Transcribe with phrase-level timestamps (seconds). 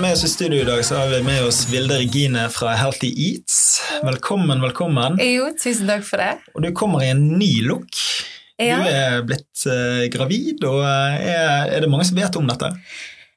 [0.00, 3.08] med oss i studio i dag så har vi med oss Vilde Regine fra Healthy
[3.16, 3.82] Eats.
[4.02, 5.16] Velkommen, velkommen.
[5.22, 6.34] Jo, tusen takk for det.
[6.52, 7.96] Og du kommer i en ny look.
[8.60, 8.76] Ja.
[8.82, 12.72] Du er blitt uh, gravid, og eh, er, er det mange som vet om dette?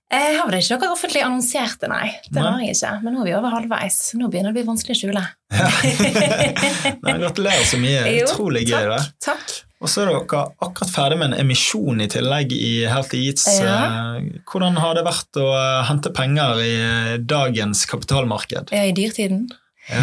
[0.09, 2.11] Jeg har vel ikke noe offentlig annonsert det, nei.
[2.27, 2.93] Det har jeg ikke.
[3.05, 4.01] Men nå er vi over halvveis.
[4.19, 5.25] Nå begynner det å bli vanskelig å skjule.
[7.05, 8.03] Nei, gratulerer så mye.
[8.17, 8.89] Jo, Utrolig gøy.
[8.97, 9.19] Takk.
[9.29, 9.59] takk.
[9.79, 13.45] Og så er dere akkurat ferdig med en emisjon i tillegg i Healthy Eats.
[13.61, 13.77] Ja.
[14.19, 18.73] Eh, Hvordan har det vært å eh, hente penger i eh, dagens kapitalmarked?
[18.75, 19.45] Er i dyrtiden.
[19.89, 20.01] Ja.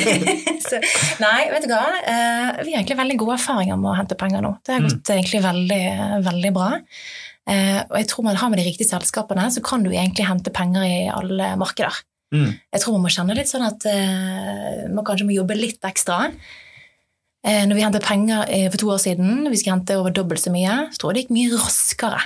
[0.70, 0.78] Så,
[1.20, 1.82] nei, vet du hva.
[2.62, 4.54] Vi har egentlig veldig gode erfaringer med å hente penger nå.
[4.64, 4.86] Det har Mm.
[4.92, 5.80] gått egentlig veldig,
[6.28, 6.68] veldig bra.
[7.50, 10.86] Og jeg tror man har med de riktige selskapene, så kan du egentlig hente penger
[10.86, 11.98] i alle markeder.
[12.32, 12.52] Mm.
[12.72, 13.84] Jeg tror man må kjenne litt sånn at
[14.94, 16.30] man kanskje må jobbe litt ekstra.
[17.46, 20.42] Eh, når vi hentet penger eh, for to år siden, vi skulle hente over dobbelt
[20.42, 22.20] så mye, så tror jeg det gikk mye raskere.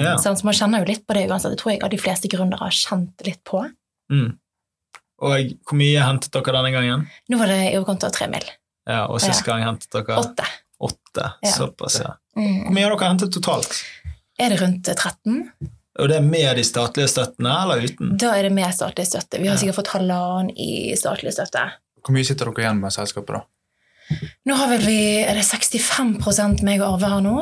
[0.00, 0.16] Ja.
[0.18, 1.52] Sånn, Så man kjenner jo litt på det uansett.
[1.54, 3.60] Det tror jeg at de fleste gründere har kjent litt på.
[4.10, 4.32] Mm.
[5.22, 7.04] Og hvor mye hentet dere denne gangen?
[7.30, 8.44] Nå var det i overkant av tre mil.
[8.88, 10.44] Ja, Og sist gang hentet dere Åtte.
[10.82, 11.30] åtte.
[11.42, 11.52] Ja.
[11.54, 12.16] Såpass, ja.
[12.36, 12.66] Mm.
[12.66, 13.78] Hvor mye har dere hentet totalt?
[14.38, 15.50] Er det rundt 13?
[15.98, 18.16] Og det er med de statlige støttene, eller uten?
[18.20, 19.38] Da er det med statlig støtte.
[19.40, 19.60] Vi har Ja.
[19.62, 21.62] sikkert fått halvannen i statlig støtte.
[22.04, 23.40] Hvor mye sitter dere igjen med selskapet, da?
[24.46, 27.36] Nå har vel vi Er det 65 meg og Arve har nå?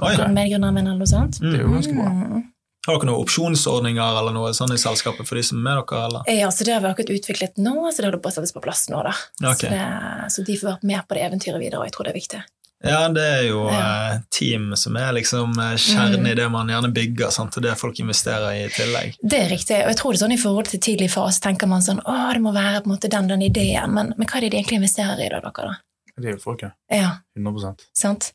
[0.00, 0.14] Oi.
[0.32, 1.40] Medgründeren min, eller noe sånt.
[1.40, 2.10] Det er jo ganske bra.
[2.10, 2.46] Mm.
[2.86, 6.04] Har dere noen opsjonsordninger eller noe sånt i selskapet for de som er med dere?
[6.06, 6.30] eller?
[6.32, 8.62] Ja, så Det har vi akkurat utviklet nå, så det holder på å settes på
[8.64, 9.02] plass nå.
[9.04, 9.12] da.
[9.42, 9.68] Okay.
[9.68, 12.14] Så, det, så de får vært med på det eventyret videre, og jeg tror det
[12.14, 12.40] er viktig.
[12.80, 14.14] Ja, det er jo Ja.
[14.14, 17.56] eh, team som er liksom kjernen kjernen i det man gjerne bygger, sant?
[17.56, 19.18] og det folk investerer i i tillegg.
[19.20, 21.68] Det er riktig, og jeg tror det er sånn i forhold til tidlig fase tenker
[21.68, 24.38] man sånn å, det må være på en måte den den ideen, men, men hva
[24.40, 25.68] er det de egentlig investerer i da, dere?
[25.68, 25.76] da?
[26.16, 26.72] Det er jo folket.
[26.90, 28.32] Ja, 100 sant?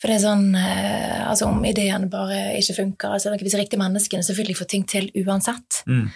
[0.00, 4.22] For det er sånn eh, altså Om ideen bare ikke funker altså Hvis riktige menneskene
[4.24, 5.82] så vil de få ting til uansett.
[5.86, 6.10] Mm.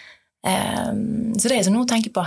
[0.47, 0.93] Eh,
[1.39, 2.25] så det er sånn noe å tenke på.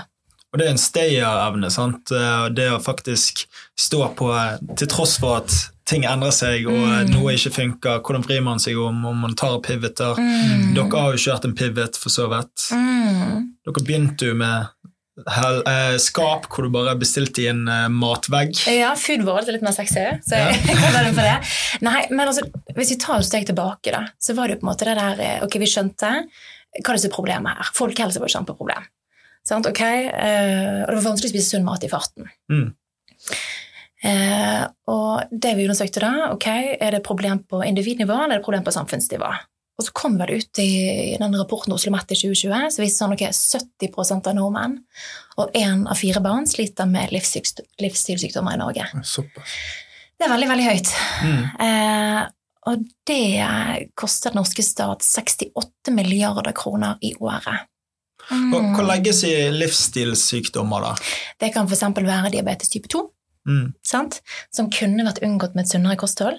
[0.54, 1.70] Og det er en stayer-evne.
[1.74, 2.12] sant?
[2.14, 3.46] Eh, Det å faktisk
[3.80, 5.56] stå på eh, til tross for at
[5.90, 7.10] ting endrer seg og eh, Mm.
[7.16, 8.00] noe ikke funker.
[8.06, 10.14] Hvordan vrir man seg om om man tar pivoter?
[10.16, 10.74] Mm.
[10.76, 12.70] Dere har jo kjørt en pivot, for så vidt.
[12.72, 13.50] Mm.
[13.66, 14.68] Dere begynte jo med
[16.02, 18.56] skap hvor du bare bestilte i en eh, matvegg.
[18.74, 20.50] Ja, food world er litt mer sexy, så Ja.
[20.52, 21.36] jeg med på det.
[21.86, 24.68] Nei, men altså, hvis vi tar et steg tilbake, da, så var det jo på
[24.68, 26.10] en måte det der eh, Ok, vi skjønte
[26.74, 27.70] hva er det som er problemet her.
[27.78, 28.86] Folkehelse var et kjempeproblem.
[29.46, 29.68] Sant?
[29.70, 32.32] Ok, eh, og det var vanskelig å spise sunn mat i farten.
[32.50, 32.72] Mm.
[34.04, 36.48] Eh, og det vi undersøkte da, ok,
[36.82, 39.30] er det problem på individnivå eller er det problem på samfunnsnivå?
[39.74, 43.16] Og så kom det ut i den rapporten Oslo Met i 2020, så viste sånn,
[43.16, 44.76] okay, 70% av nordmenn
[45.42, 48.86] og én av fire barn sliter med livsstilssykdommer i Norge.
[49.02, 49.56] Såpass.
[50.14, 50.92] Det er veldig, veldig høyt.
[51.26, 51.44] Mm.
[51.66, 52.20] Eh,
[52.70, 57.66] og det koster den norske stat 68 milliarder kroner i året.
[58.30, 58.54] Mm.
[58.56, 60.94] Og hva legges i livsstilssykdommer, da?
[61.42, 61.84] Det kan f.eks.
[61.98, 63.08] være diabetes type 2,
[63.44, 63.74] Mm.
[63.84, 64.22] sant?
[64.56, 66.38] som kunne vært unngått med et sunnere kosthold.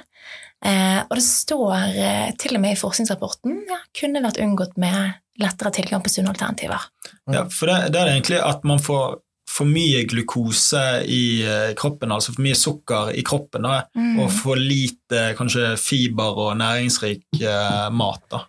[0.64, 5.20] Eh, og det står eh, til og med i forskningsrapporten ja, kunne vært unngått med
[5.42, 6.86] lettere tilgang på sunne alternativer.
[7.32, 9.18] Ja, for det, det er egentlig at man får
[9.54, 14.16] for mye glukose i eh, kroppen, altså for mye sukker i kroppen, da, Mm.
[14.24, 18.24] og for lite kanskje fiber og næringsrik eh, mat.
[18.32, 18.40] da.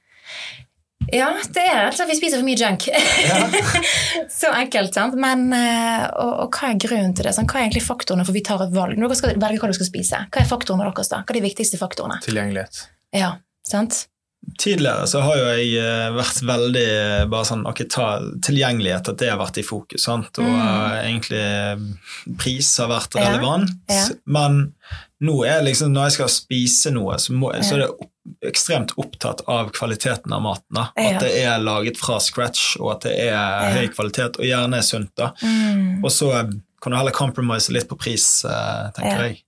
[1.13, 2.87] Ja, det er rett og slett vi spiser for mye junk.
[4.39, 5.15] så enkelt, sant?
[5.21, 7.35] Men, eh, og, og hva er grunnen til det?
[7.37, 8.97] Sånn, Hva er egentlig faktorene for vi tar et valg?
[8.97, 11.21] Når dere skal velge hva dere skal spise, hva er faktorene deres da?
[11.23, 12.17] Hva er de viktigste faktorene?
[12.25, 12.83] Tilgjengelighet.
[13.15, 13.35] Ja,
[13.67, 14.05] sant?
[14.61, 18.09] Tidligere så har jo jeg eh, vært veldig eh, bare sånn, ok, ta
[18.45, 20.03] tilgjengelighet, at det har vært i fokus.
[20.05, 20.37] sant?
[20.37, 20.99] Og Mm.
[21.01, 23.71] egentlig pris har vært relevant.
[23.89, 24.05] ja.
[24.25, 24.73] Men
[25.25, 28.11] nå er liksom, når jeg skal spise noe, så, må, så er det opp,
[28.45, 30.69] ekstremt opptatt av kvaliteten av maten.
[30.79, 30.87] da.
[30.97, 34.85] At det er laget fra scratch, og at det er høy kvalitet, og gjerne er
[34.87, 35.11] sunt.
[35.17, 35.31] da.
[35.43, 36.01] Mm.
[36.03, 39.29] Og så eh, kan du heller compromise litt på pris, eh, tenker Ja.
[39.29, 39.43] jeg.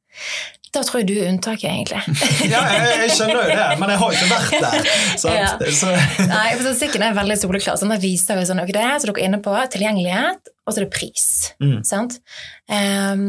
[0.76, 2.02] Da tror jeg du er unntaket, egentlig.
[2.54, 4.90] Ja, jeg, jeg skjønner jo det, men jeg har jo ikke vært der.
[5.24, 5.38] Sant?
[5.64, 5.72] Ja.
[5.74, 5.94] Så,
[6.34, 7.78] Nei, for Statistikken er veldig soleklar.
[7.80, 10.82] Sånn, viser jo sånn, okay, det er, så dere er inne på tilgjengelighet, og så
[10.82, 11.28] er det pris.
[11.64, 11.78] Mm.
[11.88, 12.20] Sant?
[12.68, 13.24] Um,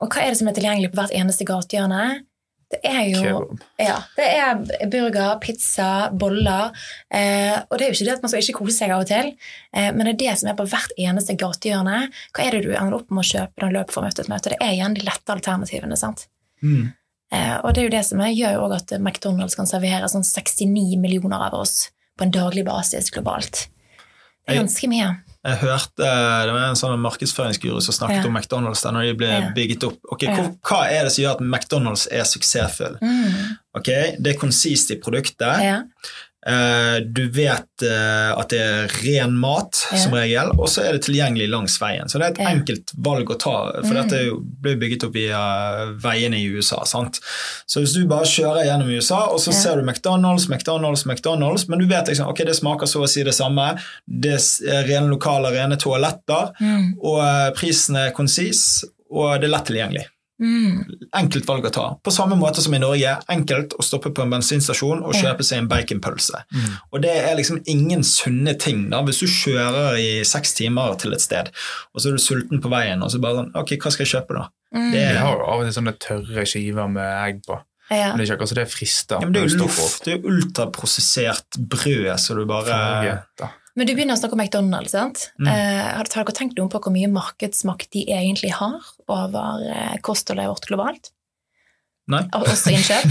[0.00, 2.04] og hva er det som er tilgjengelig på hvert eneste gatehjørne?
[2.74, 3.62] Det er jo Kebab.
[3.80, 6.74] ja, det er burger, pizza, boller.
[7.14, 9.10] Eh, og det er jo ikke det at man skal ikke kose seg av og
[9.10, 9.30] til,
[9.76, 12.02] eh, men det er det som er på hvert eneste gatehjørne.
[12.34, 14.32] Hva er det du ender opp med å kjøpe når du løper fra møte til
[14.32, 14.52] møte?
[14.54, 15.98] Det er igjen de lette alternativene.
[16.00, 16.28] sant?
[16.64, 16.92] mm.
[17.34, 20.10] Eh, og det er jo det som er, gjør jo også at McDonald's kan servere
[20.12, 21.88] sånn 69 millioner av oss
[22.18, 23.64] på en daglig basis globalt.
[24.44, 25.08] Det er ganske mye.
[25.44, 28.28] Jeg hørte Det var en sånn markedsføringsguru som snakket Ja.
[28.30, 29.50] om McDonald's da når de ble Ja.
[29.54, 29.98] bygget opp.
[30.10, 30.36] Ok, Ja.
[30.64, 32.96] Hva er det som gjør at McDonald's er suksessfull?
[33.02, 33.58] Mm.
[33.76, 33.84] Ok,
[34.22, 35.60] Det er konsist i produktet.
[36.46, 39.96] Eh, Du vet eh, at det er ren mat, Ja.
[39.98, 42.04] som regel, og så er det tilgjengelig langs veien.
[42.10, 42.50] Så det er et Ja.
[42.54, 44.02] enkelt valg å ta, for Mm.
[44.08, 44.20] dette
[44.60, 46.84] ble bygget opp via veiene i USA.
[46.84, 47.20] sant?
[47.66, 49.52] Så hvis du bare kjører gjennom USA, og så Ja.
[49.60, 53.22] ser du McDonald's, McDonald's, McDonald's, men du vet liksom, ok, det smaker så å si
[53.22, 54.34] det samme, det
[54.68, 56.94] er rene lokaler, rene toaletter, Mm.
[57.02, 60.06] og eh, prisen er konsis, og det er lett tilgjengelig
[60.42, 60.82] Mm.
[61.14, 61.84] enkelt valg å ta.
[62.02, 65.62] På samme måte som i Norge, enkelt å stoppe på en bensinstasjon og kjøpe seg
[65.62, 66.40] en baconpølse.
[66.50, 66.72] Mm.
[66.90, 68.88] Og det er liksom ingen sunne ting.
[68.90, 71.52] da, Hvis du kjører i seks timer til et sted,
[71.94, 74.14] og så er du sulten på veien, og så bare sånn Ok, hva skal jeg
[74.16, 74.48] kjøpe, da?
[74.74, 74.90] Mm.
[74.90, 77.60] Det er, Vi har av og til sånne tørre skiver med egg på.
[77.92, 78.10] Ja.
[78.10, 79.20] Men det er ikke akkurat så det frister.
[79.20, 83.50] Ja, men det er jo luft, det er ultraprosessert brød, så du bare Farget, da.
[83.74, 84.92] Men du begynner å snakke om McDonald's.
[84.94, 85.28] sant?
[85.40, 85.48] Mm.
[85.50, 88.78] Eh, har dere tenkt noe på hvor mye markedsmakt de egentlig har
[89.10, 91.10] over eh, kostholdet vårt globalt?
[92.12, 92.22] Nei.
[92.36, 93.08] Og også innkjøp?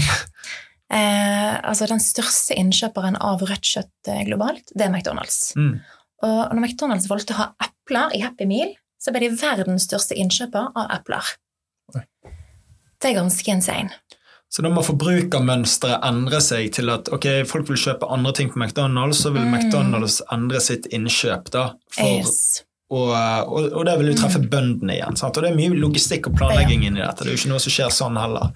[0.96, 5.52] eh, altså Den største innkjøperen av rødt kjøtt eh, globalt, det er McDonald's.
[5.58, 5.76] Mm.
[6.24, 10.16] Og når McDonald's valgte å ha epler i Happy Meal, så ble de verdens største
[10.16, 11.34] innkjøper av epler.
[11.92, 12.06] Nei.
[13.04, 13.92] Det er ganske insane.
[14.54, 18.60] Så da må forbrukermønsteret endre seg til at ok, folk vil kjøpe andre ting på
[18.62, 19.56] McDonald's, så vil Mm.
[19.56, 22.62] McDonald's endre sitt innkjøp da, for Yes.
[22.94, 25.16] Og, og, og det vil jo treffe bøndene igjen.
[25.18, 25.34] Sant?
[25.36, 27.24] Og det er mye logistikk og planlegging inni dette.
[27.24, 28.52] Det er jo ikke noe som skjer sånn heller.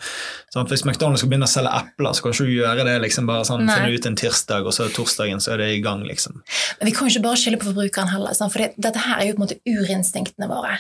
[0.54, 0.68] Sant?
[0.70, 3.46] Hvis McDonald's skal begynne å selge epler, så kan du ikke gjøre det liksom bare
[3.48, 6.04] sånn, finne ut en tirsdag, og så er torsdagen så er det i gang.
[6.06, 6.42] liksom.
[6.78, 9.26] Men vi kan jo ikke bare skylde på forbrukeren heller, for det, dette her er
[9.32, 10.76] jo på en måte urinstinktene våre.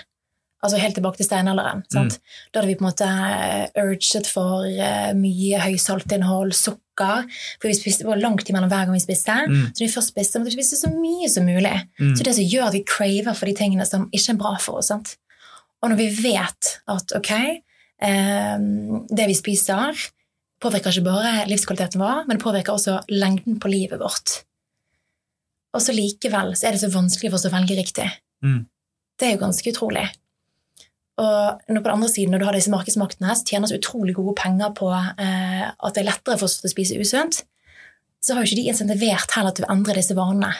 [0.58, 1.84] Altså helt tilbake til steinalderen.
[1.92, 2.16] Sant?
[2.50, 7.28] Da hadde vi på en måte eh, urget for eh, mye høysaltinnhold, sukker.
[7.60, 9.36] For vi spiste, det var langt imellom hver gang vi spiste.
[9.46, 9.68] Mm.
[9.70, 11.76] Så når vi først spiste, måtte vi spise så mye som mulig.
[12.02, 12.12] Mm.
[12.18, 14.82] Så det som gjør at vi craver for de tingene som ikke er bra for
[14.82, 14.90] oss.
[14.90, 15.14] Sant?
[15.78, 17.32] Og når vi vet at ok,
[18.10, 18.68] eh,
[19.14, 20.06] det vi spiser,
[20.58, 24.40] påvirker ikke bare livskvaliteten vår, men det påvirker også lengden på livet vårt.
[25.76, 28.08] Og så likevel så er det så vanskelig for oss å velge riktig.
[28.42, 28.64] Mm.
[29.18, 30.08] Det er jo ganske utrolig.
[31.18, 34.14] Og når på den andre siden, når du har disse markedsmaktene, så tjener så utrolig
[34.14, 37.40] gode penger på eh, at det er lettere for oss å spise usunt,
[38.22, 40.52] så har jo ikke de insentivert heller til å endre disse vanene.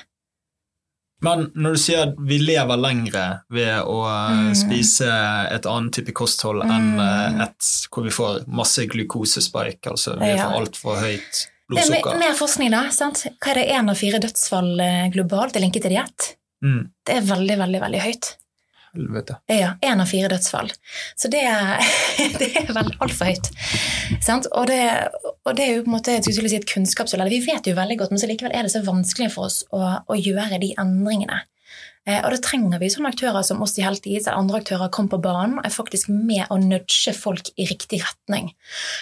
[1.23, 4.55] Men når du sier at vi lever lengre ved å eh, Mm.
[4.55, 5.09] spise
[5.51, 6.71] et annet type kosthold Mm.
[6.77, 10.45] enn eh, et hvor vi får masse glukosespike, altså vi Ja.
[10.47, 12.85] får altfor høyt Det er blodsukker mer forskning, da.
[12.91, 13.27] sant?
[13.43, 16.37] Hva er det én av fire dødsfall eh, globalt er linket til diett?
[16.65, 16.91] mm.
[17.05, 18.37] Det er veldig, veldig veldig høyt.
[18.95, 19.39] Helvete.
[19.53, 20.71] Ja, én av fire dødsfall.
[21.19, 21.83] Så det er,
[22.41, 23.51] det er vel altfor høyt.
[24.25, 24.49] Sant?
[24.53, 24.81] Og, det,
[25.45, 27.27] og det er jo på en måte si et kunnskapshull.
[27.31, 29.83] Vi vet jo veldig godt, men så likevel er det så vanskelig for oss å,
[30.09, 31.43] å gjøre de endringene.
[32.09, 35.11] Eh, og da trenger vi sånne aktører som oss i Heltis eller andre aktører kom
[35.13, 38.55] på banen er faktisk med å nudge folk i riktig retning.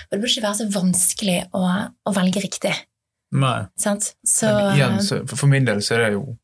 [0.07, 2.75] For det burde ikke være så vanskelig å, å velge riktig.
[3.37, 3.61] Nei.
[3.79, 4.15] Sant?
[4.27, 6.37] Så igjen, så for min del så er det jo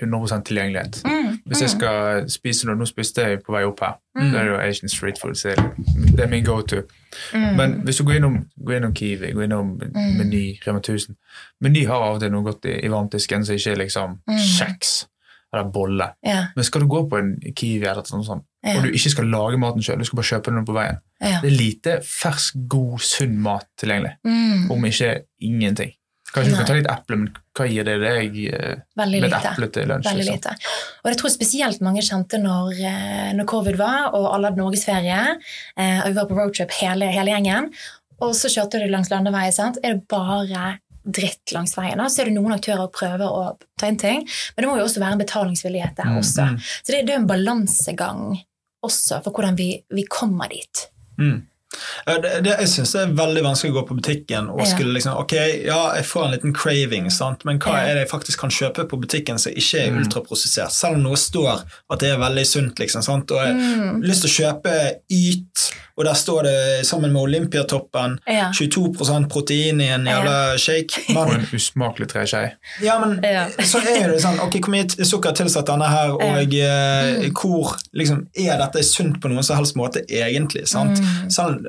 [0.00, 1.02] 100 tilgjengelighet.
[1.04, 4.30] mm, Hvis jeg mm, skal spise noe, nå spiste jeg på vei opp her, Mm.
[4.32, 5.52] det er jo Asian street food, så
[6.16, 6.82] det er min go-to.
[7.34, 10.16] mm, Men hvis du går innom, går innom Kiwi, går innom Mm.
[10.18, 11.16] Meny, Rema 1000
[11.60, 14.38] Meny har av og til noe godt i, i varmtisken som ikke er liksom Mm.
[14.38, 15.06] kjeks
[15.52, 16.08] eller bolle.
[16.26, 16.46] Yeah.
[16.56, 18.76] Men skal du gå på en Kiwi eller noe sånt, yeah.
[18.76, 21.40] og du ikke skal lage maten sjøl, du skal bare kjøpe den på veien yeah.
[21.42, 24.16] Det er lite fersk, god, sunn mat tilgjengelig.
[24.70, 25.92] Om ikke ingenting.
[26.34, 29.44] Kanskje du kan ta litt eple, men hva gir det deg eh, veldig med et
[29.52, 30.08] eple til lunsj?
[30.08, 30.34] Veldig Liksom?
[30.34, 30.72] lite.
[31.04, 35.20] Og jeg tror spesielt mange kjente når, eh, når covid var, og alle hadde norgesferie,
[35.76, 37.70] eh, og vi var på roadtrip hele, hele gjengen,
[38.20, 39.78] og så kjørte du langs landevei, sant?
[39.84, 41.98] er det bare dritt langs veien.
[42.02, 42.08] Da.
[42.10, 43.42] Så er det noen aktører som prøver å
[43.78, 46.46] ta inn ting, men det må jo også være en betalingsvillighet der Mm, også.
[46.50, 46.56] mm.
[46.82, 48.24] Så det, det er en balansegang
[48.84, 50.88] også for hvordan vi, vi kommer dit.
[51.18, 51.46] Mm.
[52.06, 54.64] Eh, Det, det, jeg syns det er veldig vanskelig å gå på butikken og Ja.
[54.70, 55.32] skulle liksom Ok,
[55.66, 57.44] ja, jeg får en liten craving, sant?
[57.44, 57.78] men hva Ja.
[57.90, 59.98] er det jeg faktisk kan kjøpe på butikken som ikke er Mm.
[60.04, 60.70] ultraprosessert?
[60.70, 63.02] Selv om noe står at det er veldig sunt, liksom.
[63.02, 63.30] sant?
[63.30, 63.80] Og jeg Mm.
[64.02, 68.50] har lyst til å kjøpe Yt, og der står det sammen med Olympiatoppen Ja.
[68.52, 71.16] 22% protein i en jævla shake.
[71.16, 72.52] Og en usmakelig treskje.
[72.82, 73.48] ja, men Ja.
[73.60, 77.26] så er det sånn Ok, hvor mye t- sukker er tilsatt denne her, og eh,
[77.26, 77.32] Mm.
[77.32, 80.68] hvor liksom, Er dette sunt på noen som helst måte, egentlig?
[80.68, 80.98] sant?
[81.00, 81.30] Mm.
[81.32, 81.65] Selv,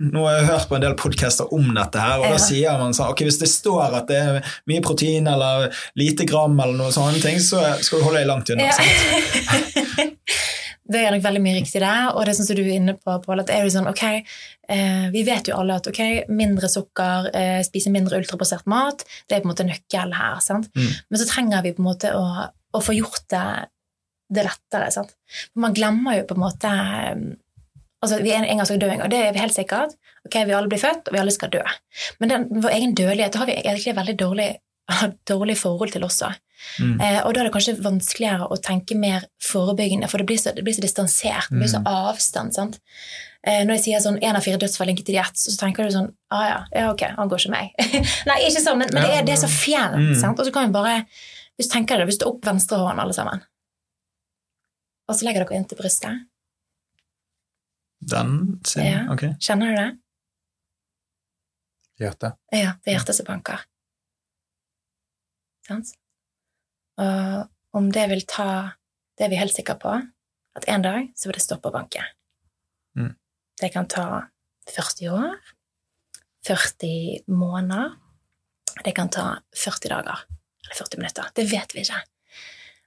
[0.00, 2.32] nå har jeg hørt på en del podcaster om dette, her, og Ja.
[2.36, 6.26] da sier man sånn ok, Hvis det står at det er mye protein eller lite
[6.28, 8.70] gram, eller noe sånne ting, så skal du holde deg langt unna.
[8.70, 8.76] Ja.
[10.92, 13.16] det er nok veldig mye riktig der, og det er sånn du er inne på,
[13.24, 14.04] Pål, at er det sånn, ok,
[14.70, 19.36] eh, vi vet jo alle at ok, mindre sukker, eh, spise mindre ultrabasert mat, det
[19.36, 20.70] er på en måte nøkkel her, sant?
[20.76, 20.92] Mm.
[21.10, 22.26] Men så trenger vi på en måte å,
[22.76, 23.46] å få gjort det,
[24.36, 25.16] det lettere, sant?
[25.50, 27.26] For man glemmer jo på en måte, eh,
[28.04, 30.38] altså vi er en gang skal dø en gang, det er vi helt sikkert, ok,
[30.48, 31.62] vi alle blir født, og vi alle skal dø.
[32.20, 34.50] Men den, vår egen dødelighet, har vi egentlig veldig dårlig
[35.30, 36.32] dårlig forhold til også.
[36.80, 37.00] Mm.
[37.00, 40.52] Eh, og da er det kanskje vanskeligere å tenke mer forebyggende, for det blir så,
[40.56, 41.50] det blir så distansert.
[41.50, 42.54] Det blir så avstand.
[42.56, 42.78] sant?
[43.46, 45.94] Eh, når jeg sier sånn én av fire dødsfall linket til diett, så tenker du
[45.94, 47.74] sånn ah, ja, ja, ok, han går ikke meg.
[48.30, 50.00] Nei, ikke sånn, men, men det, er, det er så fjernt.
[50.02, 50.14] Mm.
[50.22, 50.40] sant?
[50.40, 51.02] Og så kan vi bare
[51.56, 53.44] Hvis du tenker det, hvis du tar opp venstre hånd, alle sammen,
[55.06, 56.26] og så legger dere inn til brystet,
[58.06, 58.86] Den siden?
[58.86, 59.00] Ja.
[59.12, 59.24] Ok.
[59.42, 59.88] kjenner du det?
[61.98, 62.36] Hjertet?
[62.52, 63.62] Ja, det er hjertet som banker.
[65.66, 65.94] Sant?
[67.00, 68.76] Og om det vil ta
[69.16, 69.92] Det er vi helt sikre på,
[70.56, 72.02] at en dag så vil det stoppe å banke.
[72.92, 73.14] Mm.
[73.56, 74.26] Det kan ta
[74.68, 75.38] 40 år,
[76.44, 77.94] 40 måneder,
[78.84, 80.26] det kan ta 40 dager,
[80.66, 81.30] eller 40 minutter.
[81.32, 82.02] Det vet vi ikke.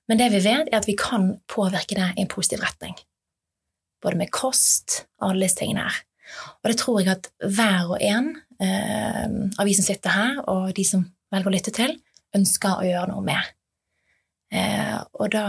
[0.06, 2.94] Men det vi vet, er at vi kan påvirke det i en positiv retning.
[4.04, 6.02] Både med kost alle disse tingene her.
[6.62, 8.30] Og det tror jeg at hver og en
[8.62, 9.26] eh,
[9.60, 11.96] av vi som sitter her, og de som velger å lytte til,
[12.38, 13.50] ønsker å gjøre noe med.
[14.54, 15.44] Eh, og, da,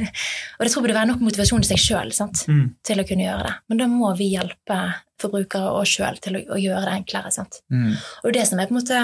[0.56, 2.12] og det tror jeg vil være nok motivasjon i seg sjøl
[2.48, 2.62] Mm.
[2.84, 3.54] til å kunne gjøre det.
[3.68, 4.78] Men da må vi hjelpe
[5.20, 7.32] forbrukere og sjøl til å, å gjøre det enklere.
[7.34, 7.60] Sant?
[7.72, 7.92] Mm.
[8.22, 9.02] Og det er det som er på en måte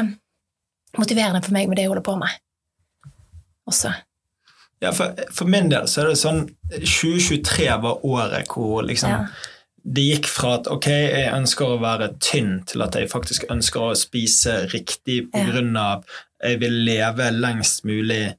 [1.01, 2.41] motiverende for meg med det jeg holder på med.
[3.69, 3.91] Også.
[4.83, 9.27] Ja, for, for min del så er det sånn 2023 var året hvor liksom Ja.
[9.85, 13.81] det gikk fra at ok, jeg ønsker å være tynn, til at jeg faktisk ønsker
[13.81, 15.51] å spise riktig på Ja.
[15.53, 16.05] grunn av
[16.43, 18.35] jeg vil leve lengst mulig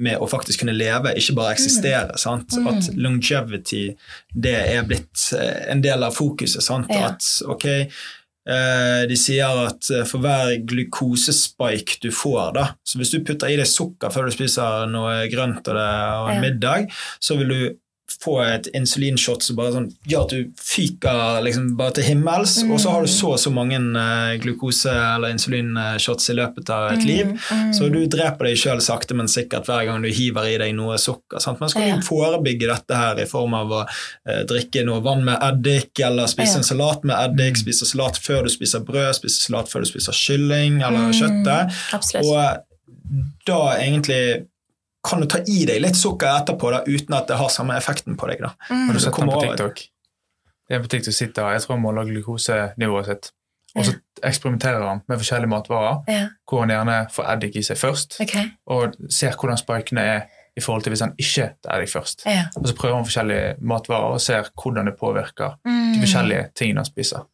[0.00, 2.16] med å faktisk kunne leve, ikke bare eksistere.
[2.18, 2.48] sant?
[2.56, 2.66] Mm.
[2.68, 3.96] At longevity
[4.34, 6.62] det er blitt eh, en del av fokuset.
[6.62, 6.86] sant?
[6.88, 7.08] Ja.
[7.12, 7.66] At ok,
[9.10, 13.58] de sier at eh, for hver glukosespike du får, da, så hvis du putter i
[13.60, 15.88] deg sukker før du spiser noe grønt og, det,
[16.22, 16.40] og en Ja.
[16.48, 16.88] middag,
[17.20, 17.60] så vil du
[18.22, 22.72] få et insulinshot som bare sånn, gjør at du fyker liksom bare til himmels, Mm.
[22.74, 26.92] og så har du så og så mange uh, glukose- eller insulinshots i løpet av
[26.92, 27.26] et liv.
[27.26, 27.72] Mm, mm.
[27.78, 30.96] Så du dreper deg sjøl sakte, men sikkert hver gang du hiver i deg noe
[30.98, 31.38] sukker.
[31.40, 31.60] Sant?
[31.60, 31.96] Men skal Ja.
[31.96, 36.26] du forebygge dette her i form av å uh, drikke noe vann med eddik, eller
[36.26, 36.56] spise Ja.
[36.58, 40.12] en salat med eddik, spise salat før du spiser brød, spise salat før du spiser
[40.12, 42.24] kylling eller Mm, kjøttet, Absolutt.
[42.24, 42.66] og
[43.46, 44.46] da egentlig
[45.04, 48.16] kan du ta i deg litt sukker etterpå da, uten at det har samme effekten
[48.20, 48.40] på deg.
[48.44, 48.50] da.
[48.70, 48.88] Mm.
[48.92, 49.56] Du sett den kommer på over.
[49.56, 49.84] TikTok?
[50.68, 53.30] Det er på TikTok sitter jeg tror han måler glukosenivået sitt.
[53.78, 53.92] Og så
[54.26, 58.48] eksperimenterer han med forskjellige matvarer, Ja, hvor han gjerne får eddik i seg først, okay.
[58.66, 60.20] og ser hvordan spikene er
[60.58, 62.24] i forhold til hvis han ikke tar eddik først.
[62.26, 62.48] Ja.
[62.58, 65.92] Og så prøver han forskjellige matvarer og ser hvordan det påvirker Mm.
[65.94, 67.26] de forskjellige tingene han spiser.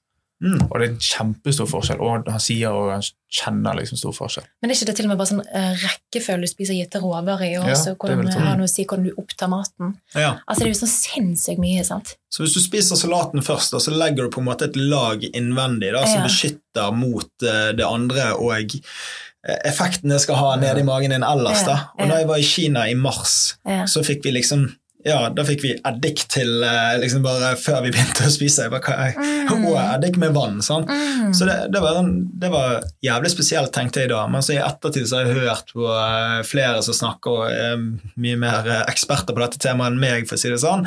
[0.45, 0.67] Mm.
[0.67, 4.45] Og det er en kjempestor forskjell, og han sier og han kjenner liksom stor forskjell.
[4.61, 7.45] Men er ikke det til og med bare sånn uh, rekkefølge du spiser gitte råvarer
[7.47, 8.45] i, og Ja, er hvordan det sånn.
[8.45, 9.95] har noe å si hvordan du opptar maten?
[10.13, 10.35] Ja.
[10.45, 12.17] Altså Det er jo sånn sinnssykt mye, sant?
[12.29, 15.25] Så hvis du spiser salaten først, da, så legger du på en måte et lag
[15.33, 16.27] innvendig da, som Ja.
[16.29, 21.25] beskytter mot uh, det andre og uh, effekten det skal ha nede i magen din
[21.25, 21.63] ellers.
[21.65, 21.77] Ja, da.
[21.97, 22.13] Og ja.
[22.13, 23.85] da jeg var i Kina i mars, Ja.
[23.89, 24.69] så fikk vi liksom
[25.07, 28.67] ja, da fikk vi eddik til eh, liksom bare før vi begynte å spise.
[28.67, 29.13] Jeg bare,
[29.47, 29.63] Mm.
[29.71, 30.57] Og eddik med vann.
[30.65, 30.83] Sånn.
[30.91, 31.31] Mm.
[31.35, 32.01] Så det, det, var,
[32.43, 34.25] det var jævlig spesielt, tenkte jeg da.
[34.31, 37.79] Men så i ettertid så har jeg hørt på eh, flere som snakker, og er
[38.21, 40.83] mye mer eh, eksperter på dette temaet enn meg, for å si det sånn,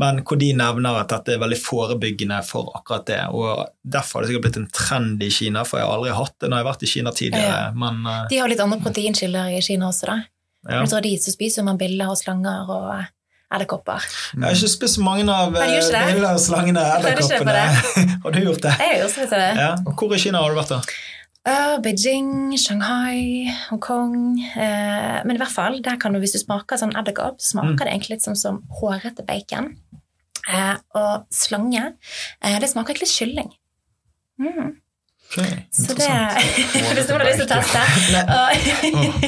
[0.00, 3.20] men hvor de nevner at dette er veldig forebyggende for akkurat det.
[3.34, 6.36] Og derfor har det sikkert blitt en trend i Kina, for jeg har aldri hatt
[6.38, 7.58] det når jeg har vært i Kina tidligere.
[7.66, 7.74] Ja.
[7.84, 8.00] Men
[8.30, 10.20] De har litt andre proteinkilder i Kina også, da.
[10.70, 10.84] ja.
[10.86, 12.88] Du drar dit, så spiser man biller og slanger og
[13.54, 14.04] edderkopper.
[14.34, 17.64] jeg har ikke spist mange av du eh, billene og slangene, edderkoppene.
[18.24, 18.74] Har du gjort det?
[18.80, 19.50] Jeg har også det.
[19.60, 19.72] Ja.
[19.84, 21.00] Hvor i Kina har du vært, da?
[21.44, 24.14] Uh, Beijing, Shanghai, Hongkong
[24.56, 27.82] uh, Men i hvert fall, der kan du, hvis du smaker sånn edderkopp, smaker Mm.
[27.82, 29.74] det egentlig litt som, som hårete bacon.
[30.48, 31.90] Uh, og slange,
[32.40, 33.52] det smaker egentlig kylling.
[34.40, 34.72] Mm.
[35.34, 36.08] Ok, Så det.
[36.94, 37.80] Hvis noen har lyst til å teste.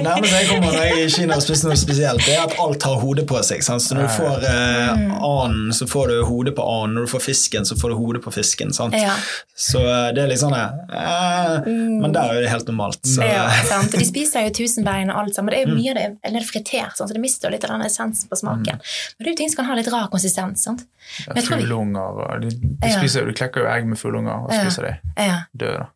[0.04, 2.54] Nærmest jeg kommer når jeg er i Kina og spiser noe spesielt, det er at
[2.62, 3.64] alt har hode på seg.
[3.66, 3.82] Sant?
[3.82, 5.10] Så når du får eh, Mm.
[5.18, 6.94] anden, så får du hode på anden.
[6.96, 8.72] Når du får fisken, så får du hode på fisken.
[8.76, 8.94] Sant?
[8.96, 9.14] ja.
[9.56, 13.00] Så eh, det er litt sånn eh, Men der er det helt normalt.
[13.06, 13.32] Så, Mm.
[13.32, 13.94] ja, sant?
[13.94, 15.50] Og de spiser jo tusenbein og alt sammen.
[15.52, 15.80] Det er jo Mm.
[15.82, 17.08] mye av det eller fritert, sant?
[17.10, 18.78] så det mister jo litt av den essensen på smaken.
[18.78, 20.62] Men det er jo ting som kan ha litt rar konsistens.
[20.62, 20.84] sant?
[21.26, 22.00] Ja, Men jeg tror vi- Fuglunger
[22.34, 24.94] og de, de, spiser, de klekker jo egg med fullunger og spiser ja.
[25.16, 25.86] Ja, døde.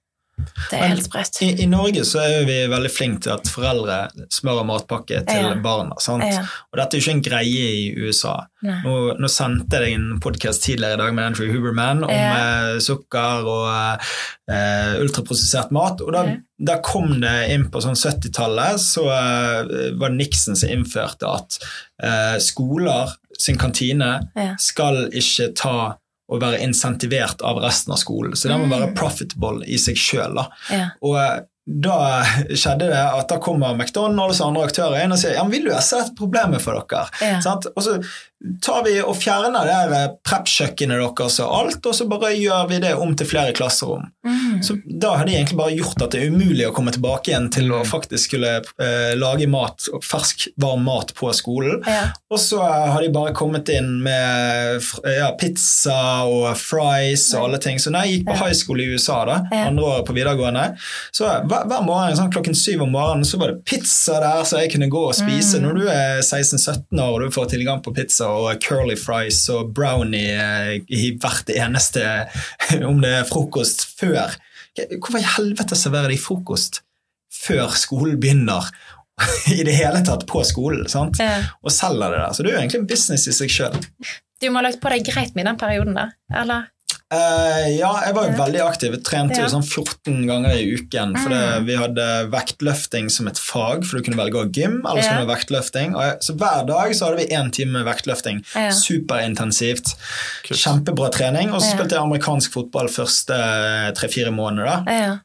[0.71, 1.41] Det er Men helt sprøtt.
[1.43, 3.99] I, I Norge så er vi veldig flinke til at foreldre
[4.33, 5.55] smører matpakke til Ja.
[5.65, 5.99] barna.
[6.01, 6.25] Sant?
[6.27, 6.43] Ja.
[6.73, 8.37] Og dette er jo ikke en greie i USA.
[8.63, 12.33] Nå, nå sendte jeg deg en podkast tidligere i dag med Andrew Huberman om Ja.
[12.75, 14.01] eh, sukker og
[14.51, 16.01] eh, ultraprosessert mat.
[16.05, 16.25] Og da,
[16.59, 21.59] da kom det inn på sånn 70-tallet, så eh, var det Nixon som innførte at
[22.03, 24.19] eh, skoler sin kantine
[24.61, 25.75] skal ikke ta
[26.31, 28.37] og være insentivert av resten av skolen.
[28.39, 28.75] Så det må Mm.
[28.77, 30.39] være profitable i seg sjøl.
[30.71, 30.91] Ja.
[31.03, 31.97] Og eh, da
[32.57, 35.69] skjedde det at da kommer McDonald's og andre aktører inn og sier ja, men vil
[35.69, 37.05] du erstatte problemet for dere.
[37.23, 37.39] Ja.
[37.77, 37.99] Og så
[38.65, 42.95] tar vi og fjerner det prep-kjøkkenet deres og alt, og så bare gjør vi det
[42.97, 44.07] om til flere klasserom.
[44.25, 44.63] Mm.
[44.65, 47.51] Så Da har de egentlig bare gjort at det er umulig å komme tilbake igjen
[47.53, 51.83] til å faktisk skulle eh, lage mat, fersk, varm mat på skolen.
[51.85, 52.11] Ja.
[52.33, 57.81] Og så har de bare kommet inn med ja, pizza og fries og alle ting.
[57.81, 60.67] Så når jeg gikk på high school i USA, da, andre året på videregående,
[61.17, 64.65] så hver, hver morgen sånn klokken syv om morgenen så var det pizza der så
[64.65, 65.61] jeg kunne gå og spise.
[65.61, 65.69] Mm.
[65.69, 69.75] Når du er 16-17 år og du får tilgang på pizza og curly fries og
[69.77, 72.05] brownie eh, i hvert eneste
[72.91, 74.37] Om det er frokost før
[74.79, 76.81] Hvorfor i helvete serverer de frokost
[77.41, 78.69] før skolen begynner?
[79.59, 80.87] I det hele tatt på skolen.
[80.89, 81.19] sant?
[81.21, 81.43] Ja.
[81.61, 82.33] og selger det der.
[82.33, 83.79] Så det er jo egentlig en business i seg sjøl.
[84.41, 86.07] Du må ha lagt på deg greit med i den perioden, da?
[86.33, 86.71] Eller?
[87.11, 88.93] Ja, jeg var jo veldig aktiv.
[88.95, 89.43] Jeg trente Ja.
[89.47, 91.17] jo sånn 14 ganger i uken.
[91.19, 91.65] For det, Mm.
[91.67, 95.07] vi hadde vektløfting som et fag, for du kunne velge å ha gym eller så
[95.07, 95.13] Ja.
[95.17, 95.95] kunne du vektløfting.
[95.97, 98.45] Og jeg, så hver dag så hadde vi én time med vektløfting.
[98.55, 98.71] Ja.
[98.71, 99.95] Superintensivt.
[100.45, 100.59] Kult.
[100.59, 101.53] Kjempebra trening.
[101.53, 101.77] Og så Ja.
[101.79, 104.85] spilte jeg amerikansk fotball første tre-fire måneder.
[104.87, 105.19] da.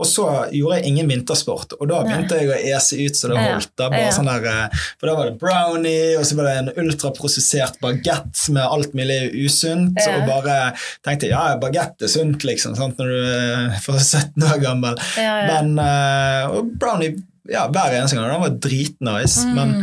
[0.00, 0.26] Og så
[0.56, 3.72] gjorde jeg ingen vintersport, og da begynte jeg å ese ut så det holdt.
[3.76, 6.70] Da, bare sånn der, eh, for da var det brownie, og så var det en
[6.84, 10.00] ultraprosessert bagett med alt mulig usunt.
[10.00, 10.58] Og bare
[11.06, 14.96] tenkte ja, bagett er sunt, liksom, sant, når du er for 17 år gammel.
[15.18, 17.18] Men, eh, og brownie
[17.50, 18.30] ja, hver eneste gang.
[18.30, 19.44] Den var dritnice.
[19.44, 19.54] Mm.
[19.58, 19.76] men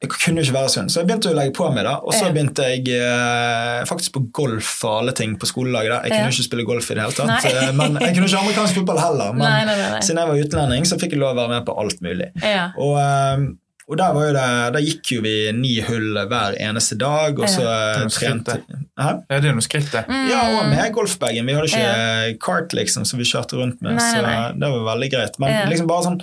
[0.00, 1.82] jeg kunne ikke være sunn, så jeg begynte å legge på meg.
[1.84, 2.32] da, Og så Ja.
[2.32, 5.90] begynte jeg eh, faktisk på golf og alle ting på skolelaget.
[5.90, 6.28] da, Jeg kunne Ja.
[6.28, 7.52] ikke spille golf i det hele tatt, Nei.
[7.68, 9.32] eh, men jeg kunne ikke amerikansk fotball heller.
[9.32, 11.78] Men Nei, nei, siden jeg var utlending, så fikk jeg lov å være med på
[11.78, 12.30] alt mulig.
[12.42, 12.70] Ja.
[12.78, 13.48] Og, eh,
[13.90, 17.48] og der, var jo det, der gikk jo vi ni hull hver eneste dag, og
[17.48, 18.62] så er eh, trente
[18.98, 19.22] Hæ?
[19.30, 20.06] Ja, det er noe skritt, det.
[20.08, 20.28] Mm.
[20.30, 21.46] Ja, og med golfbagen.
[21.46, 22.32] Vi hadde ikke Ja.
[22.38, 24.52] kart liksom, som vi kjørte rundt med, Nei, nei, nei.
[24.52, 25.38] så det var veldig greit.
[25.38, 25.66] Men Ja.
[25.66, 26.20] liksom bare sånn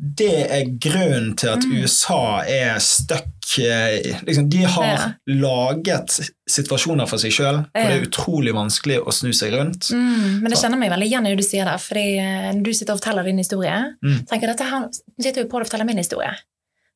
[0.00, 1.82] det er grunnen til at Mm.
[1.82, 5.12] USA er stuck eh, liksom, De har Ja.
[5.26, 9.90] laget situasjoner for seg sjøl, og det er utrolig vanskelig å snu seg rundt.
[9.92, 11.76] Mm, men det kjenner meg veldig igjen det du sier der.
[11.78, 14.24] fordi eh, Når du sitter og forteller din historie, Mm.
[14.26, 14.88] tenker jeg dette her,
[15.20, 16.32] sitter jo på å fortelle min historie.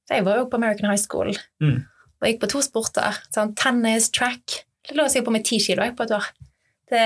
[0.08, 1.84] For jeg var jo på American High School Mm.
[2.22, 3.18] og gikk på to sporter.
[3.34, 4.64] Sånn, tennis, track.
[4.88, 6.24] Det lå sikkert på med ti kilo jeg, på et år.
[6.90, 7.00] Det,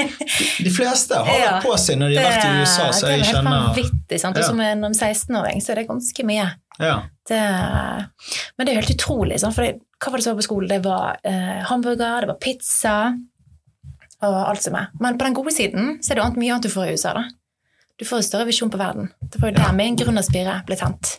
[0.64, 1.50] De fleste har Ja.
[1.54, 4.18] det på seg når de har vært i USA, så det er helt vanvittig.
[4.20, 4.36] sant?
[4.36, 4.48] Og Ja.
[4.48, 6.48] som en 16-åring så er det ganske mye.
[6.80, 7.02] ja.
[7.24, 7.38] Det,
[8.58, 9.38] men det er helt utrolig.
[9.40, 9.54] Sant?
[9.56, 10.68] For det, hva var det som var på skolen?
[10.68, 12.96] Det var eh, hamburger, det var pizza
[14.24, 14.90] og alt som er.
[15.00, 17.14] Men på den gode siden så er det mye annet du får i USA.
[17.14, 17.24] da.
[17.98, 19.08] Du får en større visjon på verden.
[19.22, 19.66] Det var jo Ja.
[19.68, 21.18] der min gründerspire ble tent.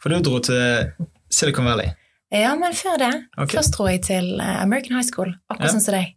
[0.00, 0.92] For du dro til
[1.30, 1.92] Silicon Valley.
[2.32, 3.56] Ja, men før det Okay.
[3.58, 5.72] Først dro jeg til eh, American High School, akkurat Ja.
[5.78, 6.14] sånn som deg.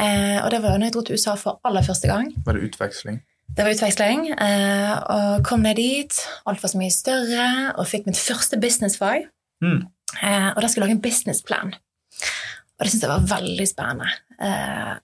[0.00, 2.32] Eh, og det var når jeg dro til USA for aller første gang.
[2.46, 3.20] Var det utveksling?
[3.52, 6.20] Det var utveksling, eh, og kom ned dit.
[6.48, 9.26] Alt var så mye større, og fikk mitt første businessfag.
[9.60, 9.82] Mm.
[10.22, 11.74] Eh, og da skulle jeg lage en businessplan.
[11.74, 14.08] Og det syntes jeg var veldig spennende.
[14.40, 14.94] Eh,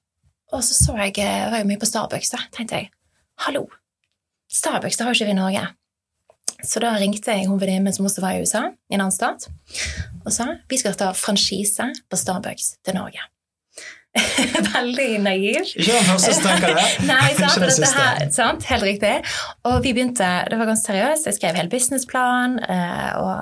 [0.52, 2.40] og så så jeg, jeg var jo mye på Starbucks, da.
[2.52, 2.90] tenkte jeg
[3.44, 3.68] hallo,
[4.50, 5.64] Starbucks det har jo ikke vi i Norge.
[6.64, 9.46] Så da ringte jeg hun venninnen som også var i USA, i en annen stat,
[10.24, 13.20] og sa vi skal ta franchise på Starbucks til Norge.
[14.74, 15.62] veldig naiv.
[15.74, 16.86] Ikke den første som tenker det.
[17.10, 17.56] Nei, sant?
[17.56, 18.66] Ikke dette her, sant?
[18.70, 19.14] Helt riktig.
[19.68, 21.28] Og vi begynte, det var ganske seriøst.
[21.30, 23.32] Jeg skrev hele businessplan eh, og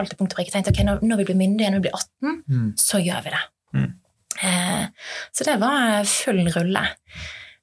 [0.00, 0.54] alt det punkt og prikke.
[0.54, 2.68] Tenkte ok, når, vi blir myndige, når vi blir 18, Mm.
[2.80, 3.42] så gjør vi det.
[3.78, 3.90] Mm.
[4.48, 4.86] Eh,
[5.34, 6.84] så det var full rulle.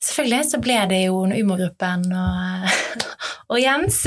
[0.05, 2.65] Selvfølgelig så ble det jo Umo-gruppen og,
[3.55, 4.03] og Jens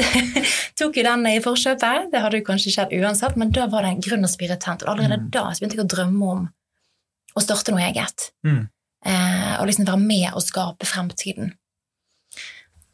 [0.78, 2.12] tok jo den i forkjøpet.
[2.12, 4.84] Det hadde jo kanskje skjedd uansett, men da var det en grunn og spire tent.
[4.86, 5.30] Og allerede Mm.
[5.34, 6.44] da så begynte jeg å drømme om
[7.36, 8.30] å starte noe eget.
[8.46, 8.68] Mm.
[9.06, 11.52] Eh, og liksom være med og skape fremtiden.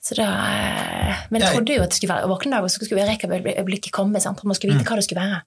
[0.04, 2.68] Så da, eh, men jeg Jeg- trodde jo at det skulle være våkne dag, og
[2.70, 4.20] så skulle Eureka-øyeblikket komme.
[4.20, 4.44] Sant?
[4.44, 4.90] Man skulle vite Mm.
[4.90, 5.42] hva det skulle være.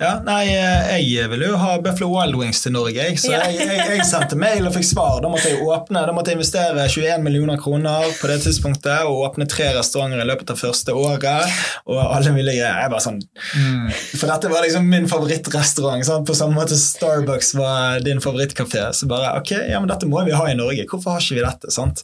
[0.00, 3.18] Ja, nei, eh, jeg ville jo ha Buffalo Wild Wings til Norge, jeg.
[3.20, 5.18] Så jeg, jeg, jeg sendte mail og fikk svar.
[5.22, 9.20] Da måtte jeg åpne, da måtte jeg investere 21 millioner kroner på det tidspunktet og
[9.28, 11.54] åpne tre restauranter i løpet av første året.
[11.86, 12.56] Og alle ville.
[12.56, 13.20] Jeg bare sånn,
[13.52, 13.88] Mm.
[14.16, 16.04] For dette var liksom min favorittrestaurant.
[16.06, 16.26] Sant?
[16.28, 18.88] På samme måte Starbucks var din favorittkafé.
[18.96, 20.86] Så bare ok, ja, men dette må vi ha i Norge.
[20.88, 21.70] Hvorfor har ikke vi dette?
[21.74, 22.00] sant?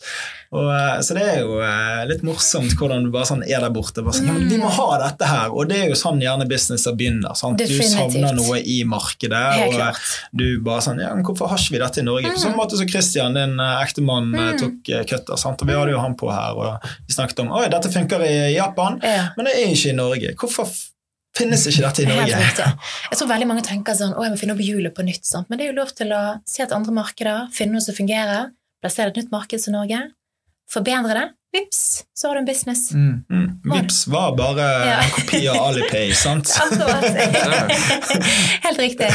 [0.53, 3.73] Og, eh, så det er jo eh, litt morsomt hvordan du bare sånn er der
[3.75, 4.05] borte.
[4.05, 6.47] Bare sånn, ja, men Vi må ha dette her, og det er jo sånn gjerne
[6.49, 7.35] businesser begynner.
[7.37, 7.59] sant?
[7.61, 8.13] Du Definitivt.
[8.13, 9.97] savner noe i markedet, Helt og klart.
[10.37, 12.33] du bare sånn Ja, men hvorfor har ikke vi dette i Norge?
[12.35, 14.59] På samme måte som Christian, din eh, ektemann, Mm.
[14.59, 15.63] tok eh, sant?
[15.63, 18.55] Og vi hadde jo han på her, og vi snakket om oi, dette funker i
[18.57, 19.29] Japan, Ja.
[19.37, 20.35] men det er ikke i Norge.
[20.37, 20.69] Hvorfor
[21.37, 22.35] finnes ikke dette i Norge?
[22.35, 25.25] Jeg tror veldig mange tenker sånn å, jeg må finne opp hjulet på nytt.
[25.25, 25.49] Sant?
[25.49, 28.51] Men det er jo lov til å se et andre markeder, finne noe som fungerer,
[28.83, 30.01] plassere et nytt marked som Norge,
[30.69, 32.91] forbedre det, vips, så har du en business.
[32.93, 33.25] Mm.
[33.31, 33.61] Mm.
[33.73, 34.99] Vips var bare Ja.
[35.03, 36.53] en kopi av Alipay, sant?
[38.67, 39.07] Helt riktig.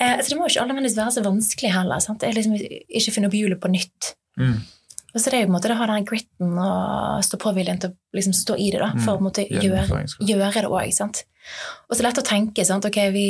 [0.00, 2.02] Eh, så det må jo ikke nødvendigvis være så vanskelig heller.
[2.04, 2.20] Sant?
[2.22, 4.12] Det er liksom ikke finne opp hjulet på nytt.
[4.40, 4.60] Mm.
[5.10, 7.80] Og så det er jo på en måte det å ha den gritten og stå-på-viljen
[7.82, 11.22] til å liksom stå i det, da, for å på måte gjøre, gjøre det òg.
[11.90, 12.62] Og så lett å tenke.
[12.68, 12.86] Sant?
[12.86, 13.24] Ok, vi,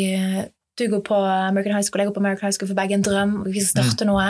[0.77, 3.07] du går på American High School, jeg går på American High School for begge en
[3.07, 4.29] drøm, vi skal starte noe.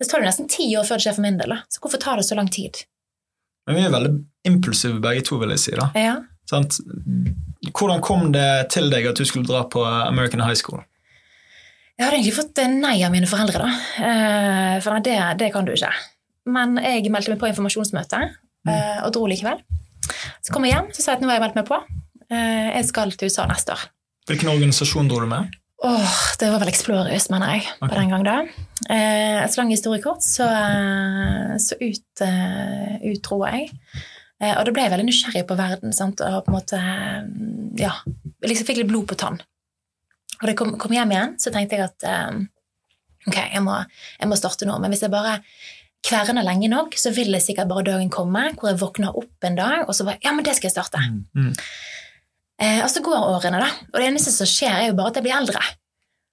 [0.00, 1.52] Så tar det nesten ti år før det skjer for min del.
[1.52, 1.60] Da.
[1.68, 2.80] Så hvorfor tar det så lang tid?
[3.70, 4.12] Men vi er veldig
[4.50, 5.74] impulsive begge to, vil jeg si.
[5.78, 5.90] da.
[5.94, 6.16] Ja.
[6.50, 6.80] Sant?
[7.70, 10.82] Hvordan kom det til deg at du skulle dra på American High School?
[12.00, 13.70] Jeg hadde egentlig fått eh, nei av mine foreldre, da.
[14.08, 15.92] Eh, For det, det kan du ikke.
[16.50, 18.72] Men jeg meldte meg på informasjonsmøte mm.
[19.04, 19.60] og dro likevel.
[20.40, 21.78] Så kom jeg hjem så sa jeg at nå har jeg meldt meg på.
[22.32, 23.84] Eh, Jeg skal til USA neste år.
[24.30, 25.52] Hvilken organisasjon dro du med?
[25.80, 28.36] Åh, det var vel eksplorøst, mener jeg, på den gang da.
[28.92, 33.70] Eh, et så lang historie kort, så, eh, så ut, uh, utdro jeg.
[34.40, 36.22] Eh, og da ble jeg veldig nysgjerrig på verden, sant?
[36.24, 37.26] og på en måte, eh,
[37.80, 37.92] ja,
[38.44, 39.40] liksom fikk litt blod på tann.
[40.38, 42.46] Og da jeg kom, kom hjem igjen, så tenkte jeg at um,
[43.28, 43.76] ok, jeg må,
[44.16, 45.34] jeg må starte nå, men hvis jeg bare
[46.06, 49.58] kverner lenge nok, så vil det sikkert bare dagen komme, hvor jeg våkner opp en
[49.58, 51.02] dag, og så bare, ja, men det skal jeg starte.
[51.36, 51.52] Mm.
[52.60, 53.70] Eh, og så går årene, da.
[53.90, 55.62] Og det eneste som skjer, er jo bare at jeg blir eldre.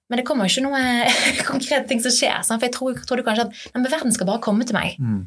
[0.08, 0.82] Men det kommer jo ikke noe
[1.50, 2.40] konkrete ting som skjer.
[2.44, 2.60] Sant?
[2.60, 4.96] For jeg tror, trodde kanskje at men verden skal bare komme til meg.
[5.00, 5.26] Mm.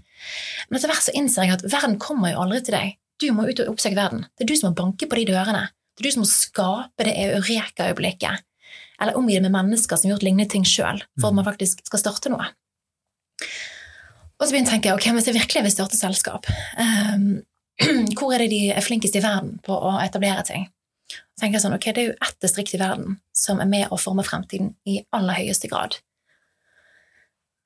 [0.70, 2.96] Men etter hvert så innser jeg at verden kommer jo aldri til deg.
[3.22, 4.26] Du må ut og oppsøke verden.
[4.38, 5.68] Det er du som må banke på de dørene.
[5.94, 8.48] Det er du som må skape det eureka-øyeblikket.
[9.02, 11.82] Eller omgi det med mennesker som har gjort lignende ting sjøl, for at man faktisk
[11.86, 12.52] skal starte noe.
[14.42, 17.42] Og så begynte jeg å tenke ok, hvis jeg virkelig vil starte selskap, um,
[18.18, 20.70] hvor er det de er flinkest i verden på å etablere ting?
[21.39, 24.00] Tenker jeg sånn, ok, Det er jo ett distrikt i verden som er med å
[24.00, 25.97] forme fremtiden i aller høyeste grad.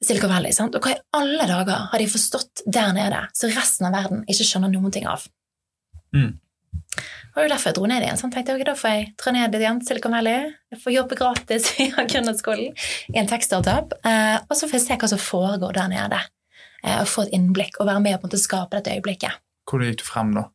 [0.03, 0.75] Silicon Valley, sant?
[0.75, 4.47] Og hva i alle dager har de forstått der nede, så resten av verden ikke
[4.47, 5.25] skjønner noen ting av?
[6.15, 6.35] Mm.
[6.95, 8.19] Det var derfor jeg dro ned igjen.
[8.19, 8.35] Sant?
[8.35, 11.17] Tenkte, jeg, ok, Da får jeg dra ned igjen til Silicon Valley, jeg får jobbe
[11.19, 15.75] gratis i gründerskolen i en tech-startup, eh, og så får jeg se hva som foregår
[15.79, 16.21] der nede.
[16.83, 19.41] Eh, og få et innblikk og være med og på en måte skape dette øyeblikket.
[19.65, 20.45] Hvordan gikk du frem da?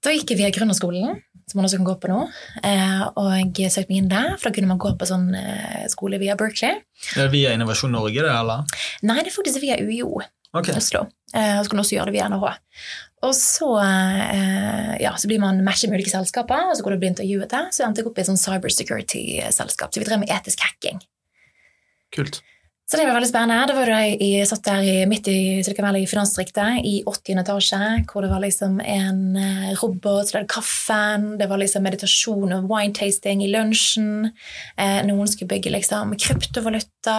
[0.00, 1.18] Da gikk jeg via gründerskolen,
[1.50, 2.18] som man også kan gå på nå,
[2.66, 5.86] eh, og jeg søkte meg inn der, for da kunne man gå på sånn eh,
[5.92, 6.80] skole via Berkeley.
[7.18, 8.64] Er via Innovasjon Norge, det, eller?
[9.06, 10.20] Nei, det er faktisk via UiO
[10.56, 10.72] Ok.
[10.74, 11.04] Oslo.
[11.34, 12.48] Eh, Og så kan du også gjøre det via NHH.
[13.28, 13.68] Og så,
[14.98, 17.52] ja, så blir man matchet med ulike selskaper, og så går du og blir intervjuet
[17.52, 17.66] der.
[17.76, 19.92] Så endte jeg opp i et sånn cybersecurity-selskap.
[19.92, 21.02] Så vi drev med etisk hacking.
[22.16, 22.40] Kult.
[22.90, 23.68] Så det var veldig spennende.
[23.70, 27.38] Da var jeg, jeg satt der i, midt i Silicon finansdistriktet, i 80.
[27.44, 27.78] etasje,
[28.10, 32.66] hvor det var liksom en eh, robot, som var kaffen, det var liksom meditasjon og
[32.66, 34.32] wine-tasting i lunsjen.
[34.74, 37.16] Eh, noen skulle bygge liksom kryptovaluta,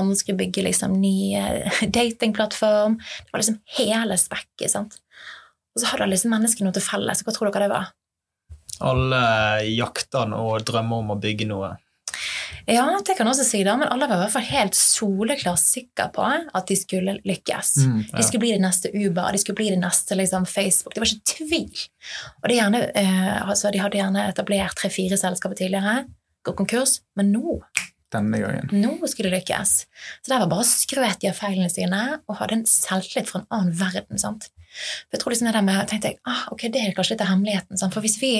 [0.00, 2.96] andre skulle bygge liksom ny eh, datingplattform.
[2.96, 4.96] Det var liksom hele spekket, sant.
[5.76, 7.20] Og så hadde liksom menneskene noe til felles.
[7.20, 7.92] Hva tror dere det var?
[8.80, 9.24] Alle
[9.76, 11.74] jakter og drømmer om å bygge noe.
[12.70, 15.60] Ja, det kan jeg også si da, men alle var i hvert fall helt soleklart
[15.62, 17.72] sikre på at de skulle lykkes.
[17.86, 18.16] Mm, ja.
[18.18, 20.94] De skulle bli det neste Uber, de skulle bli det neste liksom, Facebook.
[20.94, 21.84] Det var ikke tvil.
[22.42, 26.04] Og de, gjerne, eh, altså, de hadde gjerne etablert tre-fire selskaper tidligere,
[26.46, 27.60] gått konkurs, men nå,
[28.12, 28.68] Denne gangen.
[28.76, 29.76] nå skulle det lykkes.
[30.20, 33.48] Så der var bare skrøt de av feilene sine og hadde en selvtillit fra en
[33.56, 34.20] annen verden.
[34.20, 34.50] sant?
[35.08, 37.24] For jeg tror liksom det der med, tenkte jeg, ah, ok, det er kanskje litt
[37.24, 37.80] av hemmeligheten.
[37.80, 37.94] Sant?
[37.96, 38.34] For hvis vi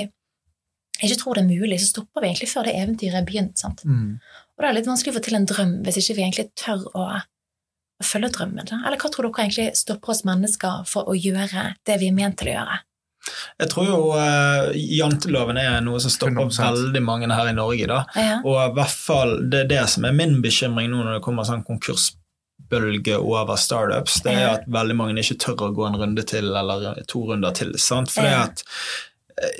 [1.08, 3.58] ikke tror det er mulig, så stopper vi egentlig før det eventyret er begynt.
[3.58, 3.84] sant?
[3.84, 4.20] Mm.
[4.56, 6.86] Og det er litt vanskelig å få til en drøm hvis ikke vi egentlig tør
[6.92, 8.68] å, å følge drømmen.
[8.68, 8.80] Da?
[8.84, 12.38] Eller hva tror dere egentlig stopper oss mennesker for å gjøre det vi er ment
[12.40, 12.80] til å gjøre?
[13.60, 16.64] Jeg tror jo uh, janteloven er noe som stopper 100%.
[16.64, 17.86] veldig mange her i Norge.
[17.90, 18.00] da.
[18.18, 18.40] Ja.
[18.42, 21.46] Og i hvert fall, det er det som er min bekymring nå når det kommer
[21.46, 26.26] sånn konkursbølge over startups, det er at veldig mange ikke tør å gå en runde
[26.26, 27.74] til eller to runder til.
[27.78, 28.10] sant?
[28.10, 28.66] For det at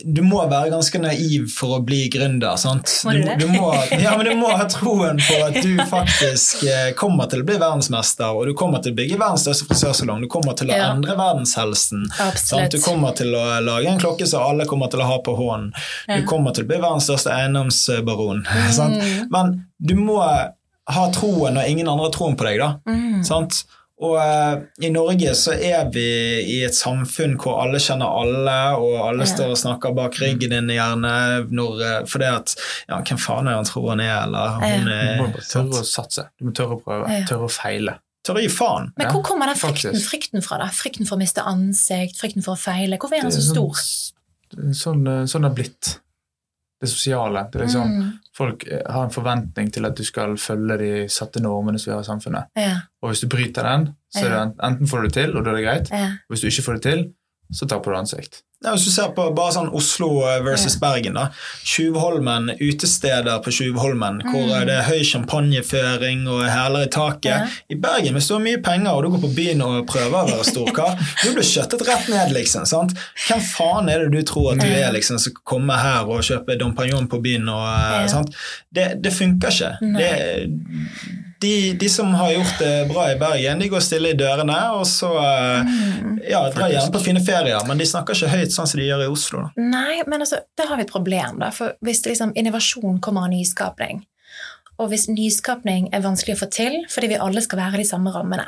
[0.05, 2.57] du må være ganske naiv for å bli gründer.
[2.61, 2.91] sant?
[3.03, 7.27] Du du, må, ja, men du må ha troen på at du faktisk eh, kommer
[7.33, 10.55] til å bli verdensmester, og du kommer til å bygge verdens største frisørsalong, du kommer
[10.59, 10.91] til å Ja.
[10.93, 12.05] endre verdenshelsen.
[12.71, 15.73] Du kommer til å lage en klokke som alle kommer til å ha på hånden.
[16.09, 16.21] Ja.
[16.21, 18.45] Du kommer til å bli verdens største eiendomsbaron.
[18.79, 18.99] sant?
[19.03, 19.29] Mm.
[19.33, 22.59] Men du må ha troen når ingen andre har troen på deg.
[22.61, 22.75] da.
[22.89, 23.23] Mm.
[23.25, 23.65] Sant?
[24.03, 26.03] Og eh, I Norge så er vi
[26.57, 29.31] i et samfunn hvor alle kjenner alle, og alle Ja.
[29.31, 31.13] står og snakker bak ryggen din gjerne
[31.55, 32.55] når, eh, fordi at
[32.89, 35.83] ja, Hvem faen er han tror han er, eller hun Du er må bare tørre
[35.83, 36.27] å satse.
[36.39, 37.07] Du må tørre å prøve.
[37.15, 37.23] Ja.
[37.31, 37.97] Tørre å feile.
[38.27, 38.93] Tørre å gi faen.
[38.99, 40.59] Men hvor kommer den frykten, frykten fra?
[40.59, 40.67] da?
[40.75, 42.99] Frykten for å miste ansikt, frykten for å feile?
[42.99, 43.79] Hvorfor er den så stor?
[44.53, 45.99] Sånn, sånn, eh, sånn det er blitt.
[46.83, 47.47] Det sosiale.
[47.53, 48.11] Det liksom, Mm.
[48.37, 51.95] Folk eh, har en forventning til at du skal følge de satte normene som vi
[51.95, 52.49] har i samfunnet.
[52.57, 55.51] Ja, Og hvis du bryter den, så det enten får du det til, og da
[55.51, 55.91] er det greit.
[55.93, 56.07] ja.
[56.27, 57.05] Og hvis du ikke får det til,
[57.53, 58.41] så taper du ansikt.
[58.63, 61.25] Ja, hvis du ser på bare sånn Oslo versus Bergen, da.
[61.67, 64.67] Tjuvholmen, utesteder på Tjuvholmen, hvor Mm.
[64.69, 67.25] det er høy champagneføring og hæler i taket.
[67.27, 67.47] Ja.
[67.71, 70.29] I Bergen, hvis du har mye penger og du går på byen og prøver å
[70.31, 72.65] være storkar, du blir kjøttet rett ned, liksom.
[72.71, 72.95] sant?
[73.27, 76.59] Hvem faen er det du tror at du er, liksom, som kommer her og kjøper
[76.63, 78.07] Dom Pignon på byen og eh, Ja.
[78.15, 78.31] sant?
[78.73, 79.75] Det, det funker ikke.
[79.83, 79.99] Nei.
[79.99, 84.57] Det, de, de som har gjort det bra i Bergen, de går stille i dørene,
[84.79, 86.21] og så Mm.
[86.29, 89.05] ja, drar gjerne på fine ferier, men de snakker ikke høyt sånn som de gjør
[89.05, 89.43] i Oslo.
[89.43, 89.63] Da.
[89.63, 91.39] Nei, men altså, der har vi et problem.
[91.43, 91.51] Da.
[91.55, 94.05] For hvis liksom, innovasjon kommer av nyskapning,
[94.79, 97.89] og hvis nyskapning er vanskelig å få til fordi vi alle skal være i de
[97.91, 98.47] samme rammene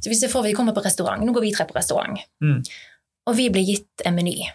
[0.00, 2.62] Så hvis det får, vi kommer på restaurant, nå går vi tre på restaurant, Mm.
[3.26, 4.46] og vi blir gitt en meny.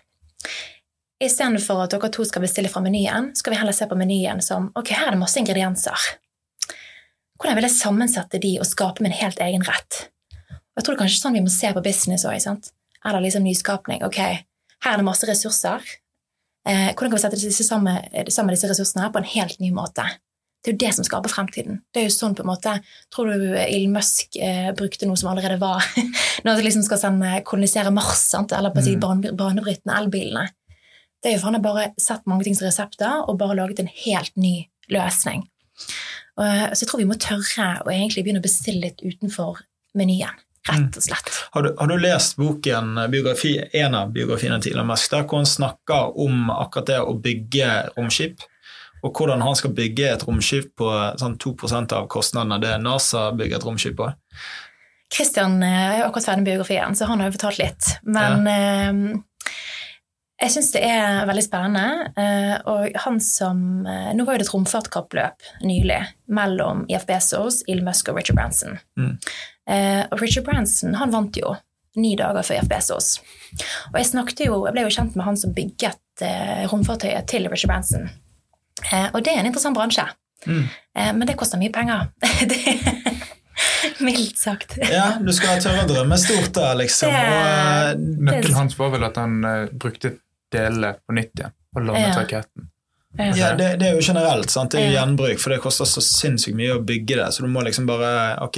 [1.24, 4.72] Istedenfor at dere to skal bestille fra menyen, skal vi heller se på menyen som
[4.76, 6.00] ok, her er det masse ingredienser.
[7.40, 10.08] Hvordan vil jeg sammensette de og skape min helt egen rett?
[10.42, 12.70] Og jeg tror det er kanskje sånn vi må se på business òg.
[13.04, 14.04] Eller liksom nyskapning.
[14.08, 15.84] Ok, her er det masse ressurser.
[16.66, 18.00] Eh, hvordan kan vi sette disse sammen,
[18.32, 20.06] sammen disse ressursene på en helt ny måte?
[20.64, 21.82] Det er jo det som skaper fremtiden.
[21.92, 22.78] Det er jo sånn på en måte,
[23.12, 25.84] Tror du Elon Musk eh, brukte noe som allerede var
[26.46, 28.56] Når de liksom skal sende, kolonisere Mars, sant?
[28.56, 29.36] eller på å si Mm.
[29.36, 30.46] banebrytende elbilene?
[31.20, 33.80] Det er jo for han har bare sett mange ting som resepter og bare laget
[33.84, 35.44] en helt ny løsning.
[36.40, 39.62] Og, eh, så jeg tror vi må tørre å egentlig begynne å bestille litt utenfor
[39.98, 40.42] menyen.
[40.64, 41.30] Rett og slett.
[41.52, 45.28] Har du, har du lest boken, eh, biografi, en av biografiene til Elon Musk, der
[45.28, 48.46] hvor han snakker om akkurat det å bygge romskip?
[49.04, 53.60] Og hvordan han skal bygge et romskip på sånn 2% av kostnadene det NASA bygger
[53.60, 54.08] et romskip på?
[55.14, 57.92] Christian eh, er akkurat ferdig med biografien, så han har jo fortalt litt.
[58.08, 59.20] Men eh,
[60.44, 62.12] jeg syns det er veldig spennende.
[62.20, 67.62] eh, og han som eh, Nå var jo det et romfartkappløp nylig mellom Jeff Bezos,
[67.68, 68.80] Elon Musk og Richard Branson.
[69.00, 69.14] Mm.
[69.70, 71.56] Eh, og Richard Branson han vant jo
[71.96, 73.14] ni dager før Jeff Bezos.
[73.94, 76.00] Og jeg snakket jo, jeg ble jo kjent med han som bygget
[76.72, 78.10] romfartøyet til Richard Branson.
[78.92, 80.06] Eh, og det er en interessant bransje.
[80.46, 80.66] Mm.
[80.98, 82.10] Eh, men det koster mye penger.
[82.52, 82.60] det,
[84.04, 84.78] mildt sagt.
[84.90, 87.14] Ja, du skal tørre å drømme stort da, liksom.
[87.14, 90.16] Det- Og, uh, Nøkkelen hans var vel at han uh, brukte
[90.54, 92.14] delene på nytt igjen og låne Ja.
[92.22, 92.70] raketten.
[93.38, 94.72] ja, det, det er jo generelt, sant?
[94.74, 97.28] det er jo gjenbruk, for det koster så sinnssykt mye å bygge det.
[97.36, 98.58] Så du må liksom bare Ok,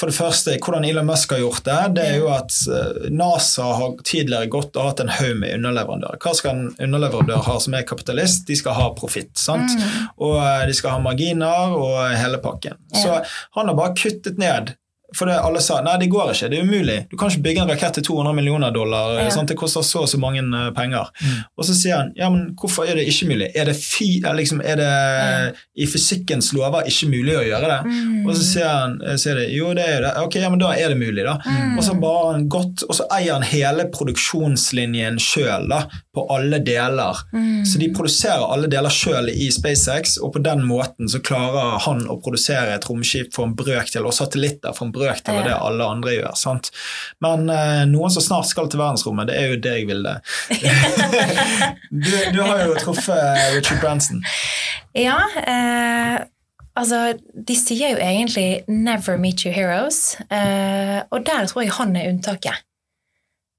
[0.00, 3.66] For det første, hvordan Elon Musk har gjort det, det er jo at eh, NASA
[3.76, 6.16] har tidligere gått og hatt en haug med underleverandører.
[6.24, 8.46] Hva skal en underleverandør ha som er kapitalist?
[8.48, 9.34] De skal ha profitt.
[9.36, 9.68] sant?
[9.76, 10.08] Mm.
[10.24, 12.80] Og eh, de skal ha marginer og hele pakken.
[12.96, 13.20] Så
[13.58, 14.72] han har bare kuttet ned.
[15.14, 16.96] For det alle sa nei, det går ikke, det er umulig.
[17.10, 19.14] Du kan ikke bygge en rakett til 200 millioner dollar.
[19.20, 19.28] Ja.
[19.30, 19.50] Sant?
[19.52, 21.12] Det koster så og så mange eh, penger.
[21.22, 21.36] Mm.
[21.56, 23.50] Og så sier han ja, men hvorfor er det ikke mulig?
[23.54, 24.90] Er det, fi, er liksom, er det
[25.78, 27.78] i fysikkens lover ikke mulig å gjøre det?
[27.86, 28.26] Mm.
[28.26, 30.12] Og så sier han sier det, jo, det er jo det.
[30.26, 31.36] Ok, ja, men da er det mulig, da.
[31.44, 31.76] Mm.
[31.76, 35.84] Og så bare han godt, og så eier han hele produksjonslinjen sjøl, da,
[36.16, 37.22] på alle deler.
[37.32, 37.64] Mm.
[37.68, 42.04] Så de produserer alle deler sjøl i SpaceX, og på den måten så klarer han
[42.10, 45.88] å produsere et romskip for en brøkdel, og satellitter for en brøkdel av det alle
[45.96, 46.36] andre gjør.
[46.38, 46.70] sant?
[47.24, 50.14] Men eh, noen som snart skal til verdensrommet, det er jo deg, Vilde.
[52.06, 54.22] du, du har jo truffet Richard Branson.
[54.96, 56.20] Ja, eh,
[56.76, 61.96] altså De sier jo egentlig 'never meet your heroes', eh, og der tror jeg han
[61.96, 62.64] er unntaket.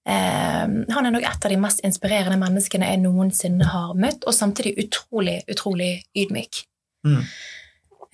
[0.08, 4.34] Eh, han er nok et av de mest inspirerende menneskene jeg noensinne har møtt, og
[4.34, 6.64] samtidig utrolig, utrolig ydmyk.
[7.08, 7.24] Mm.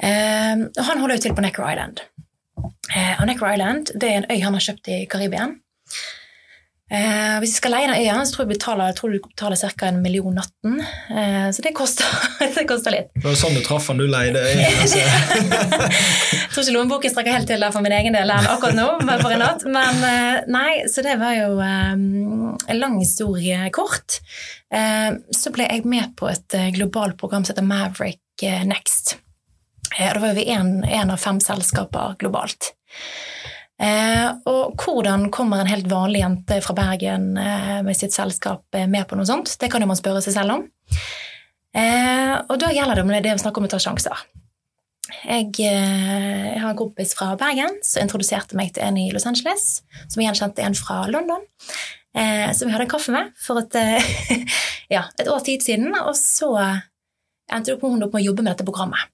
[0.03, 2.01] Um, han holder jo til på Necker Island.
[2.95, 5.49] Eh, Anacra Island det er en øy han har kjøpt i Karibia.
[6.93, 9.57] Eh, hvis vi skal leie den øya, så tror jeg, betaler, jeg tror du betaler
[9.79, 9.87] ca.
[9.87, 10.75] en million natten.
[11.09, 12.05] Eh, så det koster,
[12.57, 13.07] det koster litt.
[13.15, 14.67] Det var sånn du traff han du leide øya?
[14.83, 14.99] Altså.
[14.99, 19.23] Jeg tror ikke lommeboken strekker helt til der for min egen del akkurat nå, men
[19.23, 19.65] for en natt.
[19.65, 24.19] Men eh, nei, så det var jo eh, en lang historie kort.
[24.69, 28.19] Eh, Så ble jeg med på et globalt program som heter Maverick
[28.69, 29.15] Next.
[29.97, 32.75] Eh, Da var vi en, en av fem selskaper globalt.
[33.81, 38.87] Eh, og hvordan kommer en helt vanlig jente fra Bergen eh, med sitt selskap eh,
[38.87, 39.55] med på noe sånt?
[39.59, 40.67] Det kan jo man spørre seg selv om.
[41.73, 44.19] Og da gjelder det om det er snakk om å ta sjanser.
[45.25, 49.81] Jeg, jeg har en kompis fra Bergen som introduserte meg til en i Los Angeles,
[50.05, 51.41] som igjen kjente en fra London.
[52.13, 53.79] Som vi hadde en kaffe med for et,
[54.93, 55.97] ja, et års tid siden.
[55.97, 56.51] Og så
[57.49, 59.09] endte hun opp med å jobbe med dette programmet.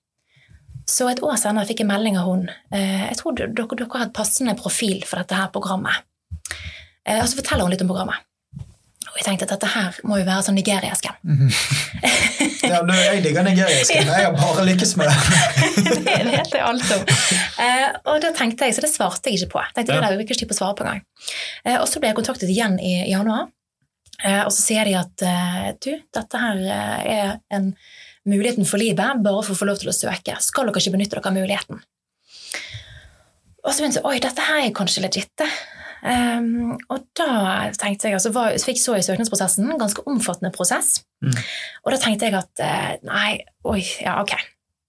[0.90, 2.48] Så et år senere fikk jeg melding av hun.
[2.74, 6.02] Eh, jeg tror dere, dere har et passende profil for dette her programmet.
[7.06, 8.26] Eh, og så forteller hun litt om programmet.
[9.10, 11.16] Og jeg tenkte at dette her må jo være sånn nigeriasken.
[11.26, 11.50] Mm
[12.70, 14.10] Ja, Ja, men jeg digger nigeriasken.
[14.12, 15.16] Jeg har bare lykkes med det.
[16.06, 17.06] det vet jeg alt om.
[17.64, 19.64] Eh, og da tenkte jeg, Så det svarte jeg ikke på.
[19.78, 20.02] Tenkte, Ja.
[20.04, 21.02] det er ikke tid på å svare på engang.
[21.80, 23.48] Og så ble jeg kontaktet igjen i januar,
[24.46, 25.24] og så sier de at
[25.82, 27.72] du, dette her er en
[28.28, 30.36] muligheten for livet, bare for å få lov til å søke.
[30.44, 31.84] Skal dere ikke benytte dere av muligheten?
[33.66, 35.46] Og så begynte jeg oi, dette her er kanskje legit.
[36.00, 41.02] Um, og da tenkte jeg, altså var, fikk så i søknadsprosessen, en ganske omfattende prosess.
[41.26, 41.36] Mm.
[41.84, 43.34] Og da tenkte jeg at eh, nei,
[43.68, 44.36] oi, ja, ok.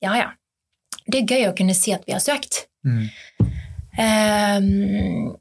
[0.05, 0.31] Ja, ja.
[1.11, 2.65] Det er gøy å kunne si at vi har søkt.
[2.87, 3.09] Mm.
[4.01, 5.33] Um,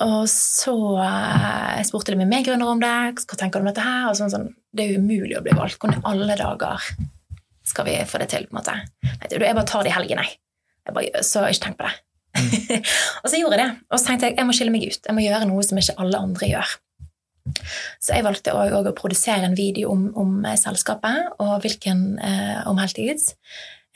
[0.00, 2.96] og så jeg spurte de med grunner om det.
[3.20, 4.08] Hva tenker du om dette her?
[4.16, 5.76] Sånn, sånn, det er umulig å bli valgt.
[5.82, 6.88] Hvordan i alle dager
[7.70, 8.46] skal vi få det til?
[8.48, 8.76] på en måte?
[9.30, 10.38] Jeg bare tar det i helgen, jeg.
[10.86, 11.96] jeg bare, så ikke tenk på det.
[13.22, 13.70] og så gjorde jeg det.
[13.90, 15.02] Og så tenkte jeg jeg må skille meg ut.
[15.06, 16.76] Jeg må gjøre noe som ikke alle andre gjør.
[18.00, 22.60] Så jeg valgte også å produsere en video om, om eh, selskapet og hvilken, eh,
[22.70, 23.34] om Heltids.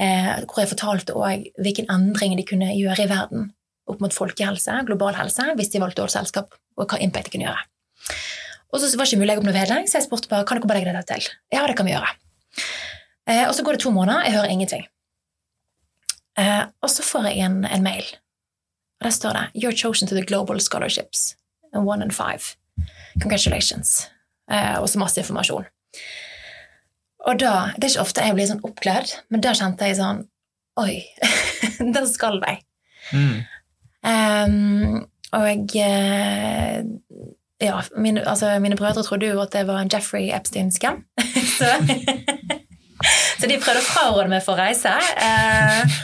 [0.02, 3.52] Eh, hvor jeg fortalte også hvilken endring de kunne gjøre i verden
[3.90, 7.46] opp mot folkehelse, global helse, hvis de valgte vårt selskap, og hva impact de kunne
[7.46, 7.66] gjøre.
[8.72, 10.46] Og så var det ikke mulig å legge opp noe vedlegg, så jeg spurte bare
[10.48, 11.28] kan dere bare legge det til.
[11.52, 12.08] Ja, det kan vi gjøre.
[13.28, 14.84] Eh, og så går det to måneder, jeg hører ingenting.
[16.38, 18.04] Eh, og så får jeg en, en mail,
[19.00, 21.36] og der står det You're chosen to the global scholarships.
[21.74, 22.56] One and five.
[23.20, 24.10] Congratulations.
[24.50, 25.64] Eh, og så masse informasjon.
[27.24, 30.24] Og da, Det er ikke ofte jeg blir sånn oppglødd, men da kjente jeg sånn
[30.76, 31.04] Oi,
[31.94, 32.64] der skal jeg.
[33.14, 33.44] Mm.
[34.02, 36.80] Um, og eh,
[37.62, 41.04] ja, mine, altså, mine brødre trodde jo at det var en Jeffrey Epstein-skam.
[41.58, 41.70] så,
[43.40, 44.92] så de prøvde å fraråde meg for å reise.
[45.28, 45.96] Eh,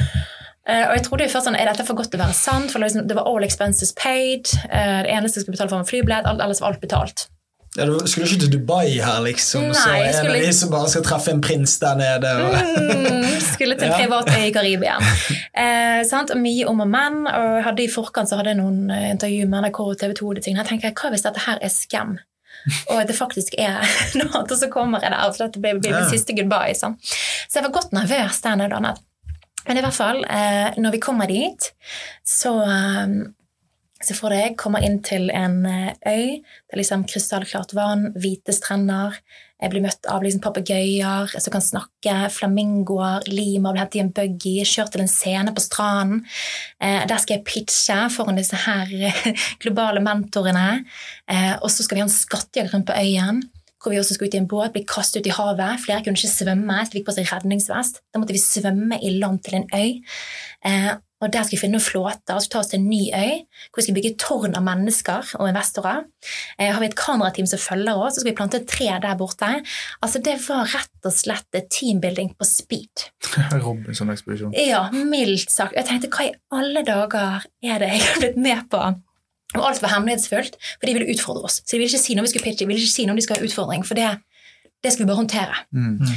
[0.68, 2.72] eh, og jeg trodde jo først sånn, er dette for godt til å være sant?
[2.72, 4.50] For liksom, det var all expenses paid.
[4.70, 6.31] Eh, det eneste jeg skulle betale for, var flybillett.
[6.35, 7.29] Ellers var alt betalt.
[7.79, 9.68] Ja, du skulle ikke til Dubai her, liksom.
[9.68, 12.33] Nei, så en skulle- av de som bare skal treffe en prins der nede.
[12.42, 12.55] Og...
[12.83, 14.96] Mm, skulle til en privat øy i Karibia.
[15.61, 17.26] Eh, mye om og men.
[17.26, 20.29] Og hadde i forkant så hadde jeg noen eh, intervju med NRK og TV 2.
[20.29, 20.57] og ting.
[20.57, 22.18] Jeg tenker, Hva hvis dette her er scam?
[22.92, 23.81] Og det faktisk er
[24.18, 26.77] noe annet, og så kommer jeg der, og så blir, blir min siste goodbye.
[26.77, 26.99] Sånn.
[27.01, 28.94] Så jeg var godt nervøs der nede.
[29.66, 31.70] Men i hvert fall, eh, når vi kommer dit,
[32.27, 32.55] så
[34.00, 36.40] eh, for deg komme inn til en eh, øy.
[36.40, 39.20] Det er liksom krystallklart vann, hvite strender.
[39.60, 44.12] Jeg blir møtt av liksom papegøyer som kan snakke, flamingoer, lima blir hentet i en
[44.16, 46.22] buggy, kjørt til en scene på stranden.
[46.80, 49.22] Eh, der skal jeg pitche foran disse her eh,
[49.62, 50.86] globale mentorene.
[51.28, 53.44] Eh, og så skal vi ha en skattejakt rundt på øyen.
[53.80, 55.84] Hvor vi også skal ut i en båt, bli kastet ut i havet.
[55.84, 58.02] Flere kunne ikke svømme, så de fikk på seg redningsvest.
[58.12, 60.00] Da måtte vi svømme i land til en øy.
[60.68, 63.02] Eh, og Der skal vi finne noen flåter og så ta oss til en ny
[63.12, 66.06] øy, hvor vi skal bygge tårn av mennesker og investorer.
[66.56, 69.18] Eh, har vi et kamerateam som følger oss, så skal vi plante et tre der
[69.20, 69.50] borte.
[70.00, 73.04] Altså Det var rett og slett et teambuilding på speed.
[73.66, 74.56] Robinson-ekspedisjon.
[74.56, 75.76] Ja, mildt sagt.
[75.76, 78.83] Jeg tenkte, hva i alle dager er det jeg har blitt med på?
[79.59, 81.61] Og alt var hemmelighetsfullt, for de ville utfordre oss.
[81.64, 83.24] Så de ville ikke si når vi skulle pitche, de ville ikke si når de
[83.24, 84.11] skulle ha utfordring, for det,
[84.80, 85.64] det skulle vi bare håndtere.
[85.74, 86.12] Mm.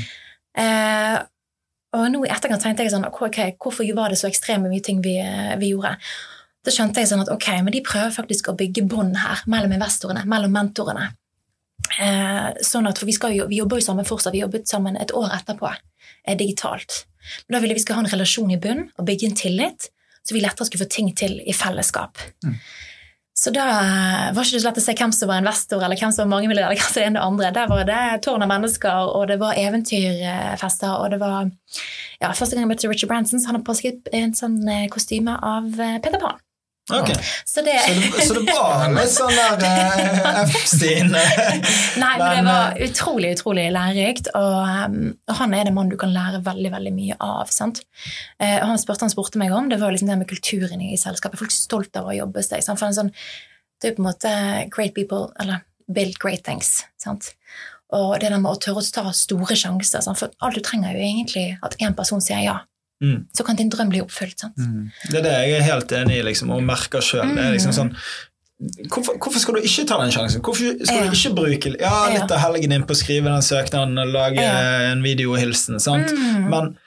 [0.63, 1.15] Eh,
[1.93, 5.01] og nå i etterkant tenkte jeg sånn, ok, hvorfor var det så ekstremt mye ting
[5.03, 5.17] vi,
[5.62, 5.95] vi gjorde?
[6.63, 9.75] Da skjønte jeg sånn at ok, men de prøver faktisk å bygge bånd her mellom
[9.75, 11.10] investorene, mellom mentorene.
[11.99, 14.95] Eh, sånn at, for vi, skal jo, vi jobber jo sammen fortsatt, vi jobbet sammen
[14.99, 15.73] et år etterpå,
[16.23, 17.03] eh, digitalt.
[17.45, 19.89] Men da ville vi skal ha en relasjon i bunn og bygge en tillit,
[20.23, 22.21] så vi lettere skulle få ting til i fellesskap.
[22.45, 22.56] Mm.
[23.43, 23.63] Så da
[24.32, 26.29] var ikke det så lett å se hvem som var investor, eller hvem som var
[26.38, 27.49] mangemillionær, eller hvem som var en og andre.
[27.58, 31.51] Der var det tårn av mennesker, og det var eventyrfester, og det var
[32.21, 34.88] ja, Første gang jeg møtte Richard Branson, så hadde han på seg en sånn eh,
[34.93, 36.39] kostyme av eh, Peter Pan.
[36.91, 37.09] Ok,
[37.45, 41.13] Så det, så det, så det var litt sånn der uh, Epstein
[42.03, 44.57] Nei, men det var utrolig, utrolig lærerikt, og,
[44.91, 47.47] um, og han er det mann du kan lære veldig veldig mye av.
[47.55, 47.79] sant?
[48.35, 50.97] Eh, og han spurte, han spurte meg om, det var liksom det med kulturen i
[50.99, 51.39] selskapet.
[51.39, 52.65] Folk er stolt av å jobbe seg.
[52.65, 52.81] Sant?
[52.81, 53.13] For en sånn,
[53.79, 54.33] det er på en måte
[54.73, 56.81] great people, eller build great things.
[56.99, 57.31] sant?
[57.95, 60.03] Og det der med å tørre å ta store sjanser.
[60.03, 60.19] Sant?
[60.19, 62.59] For alt du trenger er jo egentlig at én person sier ja.
[63.03, 63.25] Mm.
[63.35, 64.39] Så kan din drøm bli oppfylt.
[64.39, 64.55] sant?
[64.57, 64.85] Mm.
[65.11, 67.33] Det er det jeg er helt enig i, liksom, og merker sjøl.
[67.37, 67.91] Er liksom sånn
[68.88, 70.39] Hvorfor, hvorfor skal du ikke ta den sjansen?
[70.45, 71.09] Hvorfor skal Ja.
[71.09, 74.39] du ikke bruke ja, litt av helgen din på å skrive den søknaden og lage
[74.39, 74.91] Ja.
[74.93, 75.82] en videohilsen?
[75.84, 76.07] sant?
[76.13, 76.47] Mm.
[76.49, 76.78] Men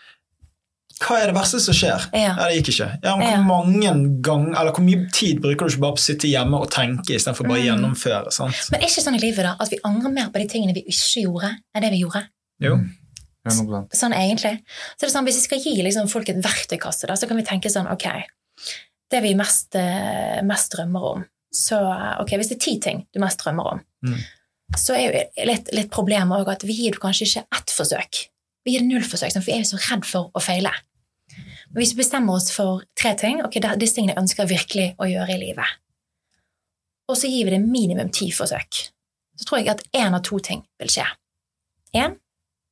[1.02, 2.06] hva er det verste som skjer?
[2.16, 2.32] Ja.
[2.38, 2.98] det gikk ikke.
[3.04, 3.16] Ja.
[3.18, 6.54] hvor mange gang, eller hvor mye tid bruker du ikke bare på å sitte hjemme
[6.62, 7.68] og tenke istedenfor bare å Mm.
[7.68, 8.32] gjennomføre?
[8.32, 8.54] sant?
[8.72, 10.84] Men er ikke sånn i livet da, at vi angrer mer på de tingene vi
[10.88, 12.22] ikke gjorde, enn det vi gjorde?
[12.62, 12.78] Jo.
[13.52, 14.54] 100 sånn egentlig.
[14.96, 17.36] Så det er sånn, Hvis vi skal gi liksom, folk et verktøykasse, da, så kan
[17.36, 18.06] vi tenke sånn Ok,
[19.10, 21.24] det vi mest, eh, mest drømmer om
[21.54, 21.78] så
[22.20, 24.18] ok, Hvis det er ti ting du mest drømmer om, Mm.
[24.76, 28.28] så er jo litt, litt problemet òg at vi gir du kanskje ikke ett forsøk.
[28.64, 30.72] Vi gir det null forsøk, for vi er jo så redd for å feile.
[31.70, 35.06] Men hvis vi bestemmer oss for tre ting, ok, disse tingene jeg ønsker virkelig å
[35.08, 35.66] gjøre i livet,
[37.08, 38.90] og så gir vi det minimum ti forsøk,
[39.38, 41.06] så tror jeg at én av to ting vil skje.
[41.94, 42.18] Én,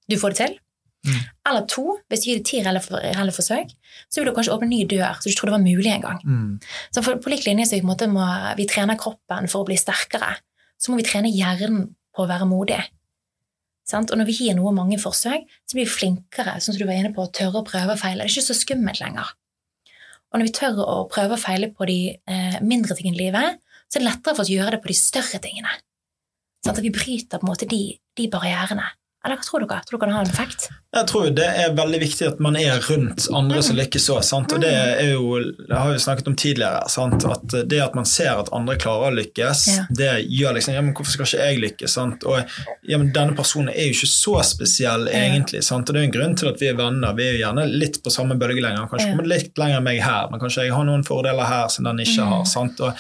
[0.08, 0.58] du får det til.
[1.04, 1.20] Mm.
[1.50, 3.74] Eller to, hvis du gir det ti reelle for- reelle forsøk,
[4.08, 6.20] så vil du kanskje åpne en ny dør som du trodde var mulig en gang.
[6.24, 6.50] Mm.
[6.94, 8.26] Så for, på lik linje så vi, må,
[8.56, 10.32] vi trener kroppen for å bli sterkere,
[10.80, 12.80] så må vi trene hjernen på å være modig.
[13.84, 14.10] Sant?
[14.10, 16.96] Og når vi gir noe mange forsøk, så blir vi flinkere, sånn som du var
[16.96, 18.24] inne på, å tørre å prøve og feile.
[18.24, 19.34] Det er ikke så skummelt lenger.
[20.32, 23.60] Og når vi tør å prøve og feile på de eh, mindre tingene i livet,
[23.86, 25.74] så er det lettere for oss å gjøre det på de større tingene.
[26.64, 26.78] Sant?
[26.78, 27.82] At vi bryter på en måte de,
[28.16, 28.88] de barrierene.
[29.24, 29.80] Eller hva tror dere?
[29.88, 30.66] Tror dere det kan ha en effekt?
[30.94, 34.20] Jeg tror det er veldig viktig at man er rundt andre som lykkes òg.
[34.54, 37.24] Og det er jo, det har vi snakket om tidligere, sant?
[37.24, 39.86] at det at man ser at andre klarer å lykkes, Ja.
[39.90, 41.94] det gjør liksom ja, men Hvorfor skal ikke jeg lykkes?
[41.96, 42.24] Sant?
[42.28, 42.38] Og
[42.86, 45.64] ja, men denne personen er jo ikke så spesiell, egentlig.
[45.64, 45.88] Sant?
[45.88, 47.16] Og det er en grunn til at vi er venner.
[47.16, 48.86] Vi er jo gjerne litt på samme bølgelengde.
[48.92, 49.14] Kanskje Ja.
[49.16, 51.98] kommer litt lenger enn meg her, men kanskje jeg har noen fordeler her som den
[52.04, 52.28] ikke Mm.
[52.28, 52.44] har.
[52.44, 52.80] Sant?
[52.80, 52.92] Og,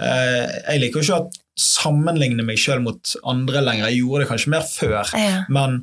[0.00, 1.30] eh, jeg liker jo ikke å
[1.60, 3.88] sammenligne meg sjøl mot andre lenger.
[3.90, 5.14] Jeg gjorde det kanskje mer før.
[5.18, 5.40] Ja.
[5.52, 5.82] Men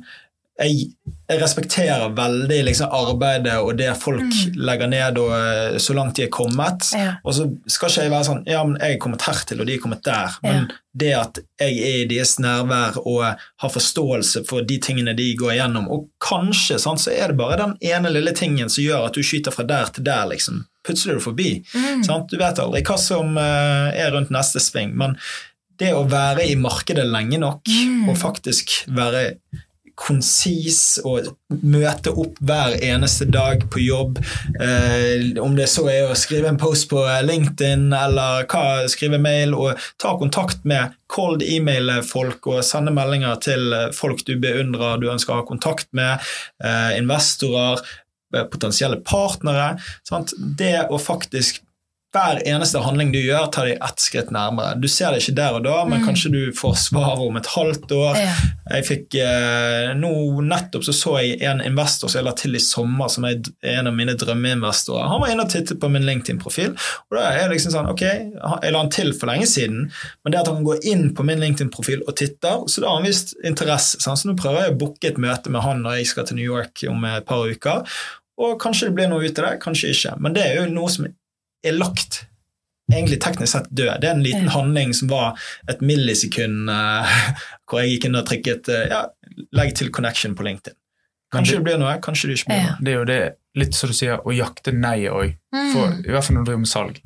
[0.56, 0.86] jeg,
[1.28, 4.54] jeg respekterer veldig liksom, arbeidet og det folk Mm.
[4.64, 6.86] legger ned, og eh, så langt de er kommet.
[6.96, 7.10] Ja.
[7.28, 9.74] Og så skal ikke jeg være sånn Ja, men jeg er kommet hertil, og de
[9.76, 10.38] er kommet der.
[10.42, 15.28] Men det at jeg er i deres nærvær og har forståelse for de tingene de
[15.36, 19.10] går igjennom, og kanskje sant, så er det bare den ene lille tingen som gjør
[19.10, 20.64] at du skyter fra der til der, liksom.
[20.86, 21.50] Plutselig er du forbi.
[21.74, 22.02] Mm.
[22.06, 22.30] Sant?
[22.32, 25.18] Du vet aldri hva som eh, er rundt neste sving, men
[25.78, 28.08] det å være i markedet lenge nok Mm.
[28.10, 29.36] og faktisk være
[29.96, 31.30] konsis og
[31.64, 34.18] møte opp hver eneste dag på jobb,
[34.60, 39.56] eh, om det så er å skrive en post på LinkedIn eller hva, skrive mail
[39.56, 45.08] og ta kontakt med cold e-maile folk og sende meldinger til folk du beundrer, du
[45.12, 46.20] ønsker å ha kontakt med,
[46.62, 47.80] eh, investorer,
[48.34, 49.78] eh, potensielle partnere.
[50.04, 50.34] Sant?
[50.36, 51.62] Det å faktisk
[52.16, 54.74] hver eneste handling du gjør, tar deg ett skritt nærmere.
[54.80, 56.06] Du ser det ikke der og da, men Mm.
[56.08, 58.16] kanskje du får svar om et halvt år.
[58.16, 58.32] Ja.
[58.72, 60.10] Jeg fikk, eh, nå
[60.46, 63.86] Nettopp så så jeg en investor som jeg la til i sommer, som er en
[63.86, 65.08] av mine drømmeinvestorer.
[65.08, 66.70] Han var inne og tittet på min LinkedIn-profil.
[66.74, 68.00] og da er Jeg liksom sånn, ok,
[68.62, 69.90] Jeg la han til for lenge siden,
[70.24, 73.06] men det at han går inn på min LinkedIn-profil og titter, så da har han
[73.06, 73.98] vist interesse.
[74.00, 74.16] Sånn.
[74.16, 76.44] Så nå prøver jeg å booke et møte med han når jeg skal til New
[76.54, 77.84] York om et par uker.
[78.38, 80.20] Og kanskje det blir noe ut av det, kanskje ikke.
[80.20, 81.06] Men det er jo noe som
[81.64, 82.24] er lagt
[82.92, 84.00] egentlig teknisk sett død.
[84.00, 85.38] Det er en liten handling som var
[85.70, 87.16] et millisekund uh,
[87.66, 89.00] hvor jeg gikk inn og trykket uh, ja,
[89.56, 90.76] legg til connection på LinkedIn.
[91.34, 92.76] Kanskje det blir noe, kanskje det ikke blir noe.
[92.80, 93.20] Det er jo det,
[93.58, 95.34] litt som du sier, å jakte nei òg.
[95.56, 96.04] Mm.
[96.06, 97.00] I hvert fall når du driver med salg,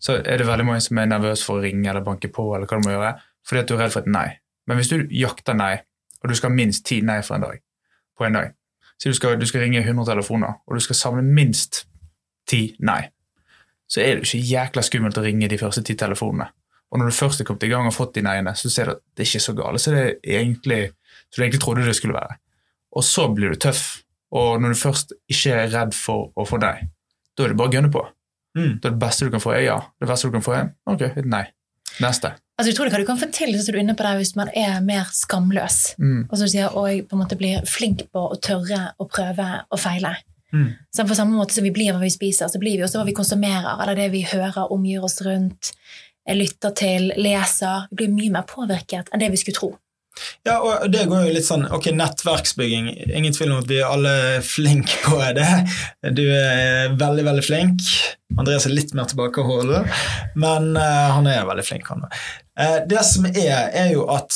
[0.00, 2.70] så er det veldig mange som er nervøse for å ringe eller banke på, eller
[2.70, 3.12] hva du må gjøre,
[3.46, 4.28] fordi at du er redd for et nei.
[4.68, 5.74] Men hvis du jakter nei,
[6.22, 7.60] og du skal ha minst ti nei for en dag,
[8.18, 8.56] på en dag,
[8.98, 11.84] så du skal, du skal ringe 100 telefoner, og du skal samle minst
[12.48, 13.02] ti nei,
[13.88, 16.50] så er det jo ikke jækla skummelt å ringe de første ti telefonene.
[16.88, 18.94] Og når du først er kommet i gang og fått de nei-ene, så ser du
[18.96, 20.82] at det er ikke så gale så det egentlig,
[21.28, 22.38] så du egentlig trodde det skulle være.
[22.96, 24.00] Og så blir du tøff,
[24.32, 26.76] og når du først ikke er redd for å få nei,
[27.36, 28.02] da er det bare å gønne på.
[28.58, 28.78] Mm.
[28.80, 29.78] Da er det beste du kan få er ja.
[30.00, 31.44] Det verste du kan få er ok, et nei.
[32.02, 32.32] Neste.
[32.58, 34.34] Altså, utrolig hva du kan få til så som du er inne på det, hvis
[34.38, 35.78] man er mer skamløs.
[36.02, 36.24] Mm.
[36.26, 39.46] Og som du sier, og på en måte blir flink på å tørre å prøve
[39.70, 40.16] å feile.
[40.52, 40.70] Mm.
[40.94, 43.08] Så på samme måte som vi blir hva vi spiser, så blir vi også hva
[43.08, 45.72] vi konsumerer, eller det vi hører, omgir oss rundt,
[46.28, 47.88] lytter til, leser.
[47.90, 49.74] Vi blir mye mer påvirket enn det vi skulle tro.
[50.46, 52.88] Ja, og det går jo litt sånn Ok, nettverksbygging.
[53.06, 55.46] Ingen tvil om at vi er alle flinke på det.
[56.16, 57.84] Du er veldig, veldig flink.
[58.38, 59.86] Andreas er litt mer tilbakeholden,
[60.38, 62.18] men uh, han er veldig flink, han òg.
[62.90, 64.34] det som er, er jo at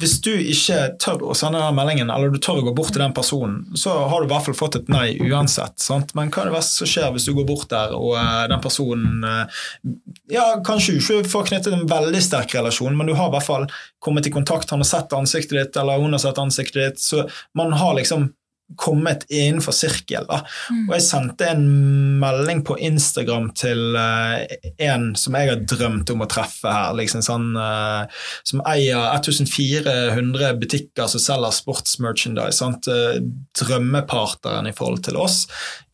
[0.00, 3.02] hvis du ikke tør å sende den meldingen, eller du tør å gå bort til
[3.02, 5.76] den personen, så har du i hvert fall fått et nei uansett.
[5.82, 6.14] Sant?
[6.16, 8.64] Men hva er det verste som skjer hvis du går bort der, og eh, den
[8.64, 9.62] personen eh,
[10.32, 13.68] ja, Kanskje ikke får knyttet en veldig sterk relasjon, men du har i hvert fall
[14.00, 17.26] kommet i kontakt, han har sett ansiktet ditt, eller hun har sett ansiktet ditt, så
[17.58, 18.30] man har liksom
[18.76, 20.26] kommet innenfor sirkel.
[20.28, 20.40] Da.
[20.88, 21.64] Og jeg sendte en
[22.20, 24.44] melding på Instagram til uh,
[24.82, 28.06] en som jeg har drømt om å treffe her, liksom sånn, uh,
[28.46, 32.70] som eier 1400 butikker som selger sportsmerchandise.
[32.90, 33.20] Eh,
[33.60, 35.42] drømmepartneren i forhold til oss.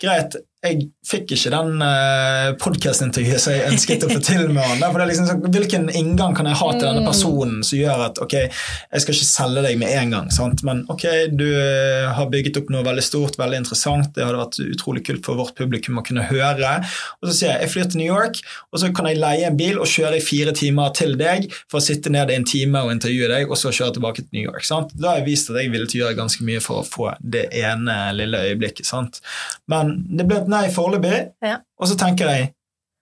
[0.03, 0.37] Greit,
[0.67, 4.81] jeg fikk ikke den uh, podkast-intervjuet som jeg ønsket å få til med han.
[4.83, 8.03] For det er liksom sånn, Hvilken inngang kan jeg ha til denne personen som gjør
[8.09, 10.65] at ok, jeg skal ikke selge deg med en gang, sant?
[10.67, 11.05] men ok,
[11.37, 15.23] du uh, har bygget opp noe veldig stort, veldig interessant, det hadde vært utrolig kult
[15.29, 16.73] for vårt publikum å kunne høre.
[17.21, 18.43] Og så sier jeg jeg flyr til New York,
[18.73, 21.81] og så kan jeg leie en bil og kjøre i fire timer til deg for
[21.81, 24.49] å sitte ned i en time og intervjue deg, og så kjøre tilbake til New
[24.49, 24.67] York.
[24.67, 24.97] Sant?
[24.99, 27.13] Da har jeg vist at jeg ville til å gjøre ganske mye for å få
[27.23, 28.89] det ene lille øyeblikket.
[28.89, 29.23] Sant?
[29.71, 29.86] Men
[30.19, 31.59] det ble et nei foreløpig, Ja.
[31.79, 32.53] og så tenker jeg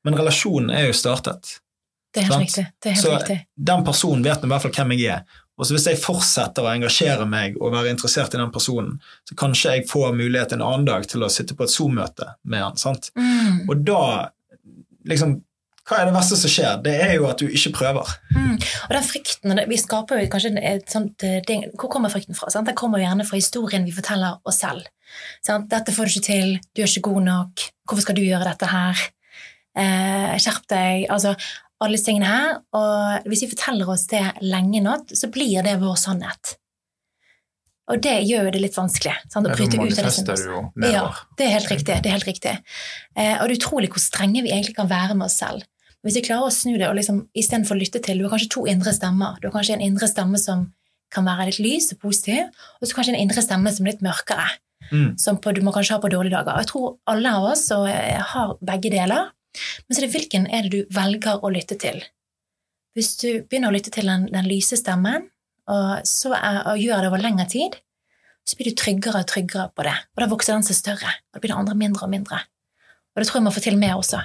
[0.05, 1.55] men relasjonen er jo startet.
[2.13, 2.45] Det er helt Sant?
[2.45, 2.65] riktig.
[2.83, 3.47] Det er helt Så riktig.
[3.57, 5.23] den personen vet nå i hvert fall hvem jeg er.
[5.57, 9.35] Og så Hvis jeg fortsetter å engasjere meg og være interessert i den personen, så
[9.35, 12.77] kanskje jeg får mulighet en annen dag til å sitte på et Zoom-møte med han.
[12.77, 13.11] sant?
[13.17, 13.69] Mm.
[13.71, 14.29] Og da
[15.07, 15.41] liksom,
[15.85, 16.83] Hva er det verste som skjer?
[16.83, 18.09] Det er jo at du ikke prøver.
[18.35, 18.55] Mm.
[18.57, 21.41] Og den frykten, Vi skaper jo kanskje et sånt eh.
[21.79, 22.49] Hvor kommer frykten fra?
[22.51, 22.67] Sant?
[22.67, 24.87] Den kommer jo gjerne fra historien vi forteller oss selv.
[25.45, 25.69] Sant?
[25.71, 26.57] 'Dette får du ikke til.
[26.75, 27.69] Du er ikke god nok.
[27.87, 29.05] Hvorfor skal du gjøre dette her?'
[29.77, 31.35] Eh, 'Skjerp deg.' Altså,
[31.81, 32.61] alle disse tingene her.
[32.73, 36.57] Og hvis vi forteller oss det lenge nok, så blir det vår sannhet.
[37.93, 39.13] Og det gjør jo det litt vanskelig.
[39.29, 39.47] Sant?
[39.47, 42.03] Å bryte ut av det som- du ja, det er helt riktig.
[42.03, 42.59] det er helt riktig.
[43.15, 45.65] Eh, og det er utrolig hvor strenge vi egentlig kan være med oss selv.
[46.05, 48.51] Hvis vi klarer å snu det og liksom, istedenfor å lytte til Du har kanskje
[48.51, 49.41] to indre stemmer.
[49.41, 50.73] Du har kanskje en indre stemme som
[51.11, 52.49] kan være litt lys og positiv,
[52.81, 54.49] og så kanskje en indre stemme som er litt mørkere.
[54.93, 55.19] Mm.
[55.19, 56.53] Som på, du må kanskje ha på dårlige dager.
[56.55, 59.31] Og Jeg tror alle av oss så, eh, har begge deler.
[59.89, 62.03] Men så er det hvilken er det du velger å lytte til.
[62.95, 65.31] Hvis du begynner å lytte til den, den lyse stemmen,
[65.67, 67.77] og, så er, og gjør det over lengre tid,
[68.47, 69.95] så blir du tryggere og tryggere på det.
[70.15, 72.43] Og da vokser den seg større, og da blir det andre mindre og mindre.
[73.15, 74.21] Og det tror jeg man får til med også.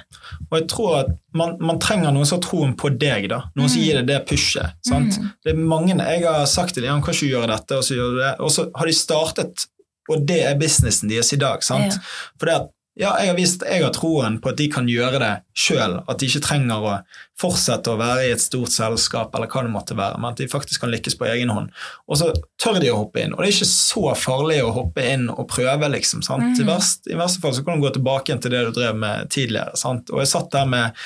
[0.50, 3.44] Og jeg tror at man, man trenger noen som har troen på deg, da.
[3.54, 3.84] Noen som Mm.
[3.86, 4.72] gir deg det pushet.
[4.84, 5.14] sant?
[5.16, 5.28] Mm.
[5.44, 8.10] Det er mange, Jeg har sagt til dem kan ikke gjøre dette, og så gjør
[8.10, 8.32] du det.
[8.40, 9.66] Og så har de startet,
[10.08, 11.64] og det er businessen deres i dag.
[11.66, 11.96] sant?
[11.98, 12.34] Ja.
[12.40, 12.70] For det at,
[13.00, 16.00] ja, jeg har vist jeg har troen på at de kan gjøre det sjøl.
[16.08, 16.96] At de ikke trenger å
[17.40, 20.48] fortsette å være i et stort selskap, eller hva det måtte være, men at de
[20.50, 21.70] faktisk kan lykkes på egen hånd.
[22.10, 22.30] Og så
[22.60, 23.32] tør de å hoppe inn.
[23.32, 26.22] Og det er ikke så farlig å hoppe inn og prøve, liksom.
[26.26, 26.60] sant?
[26.60, 28.98] I, verste, I verste fall så kan du gå tilbake igjen til det du drev
[29.00, 29.76] med tidligere.
[29.80, 30.12] sant?
[30.12, 31.00] Og jeg satt der med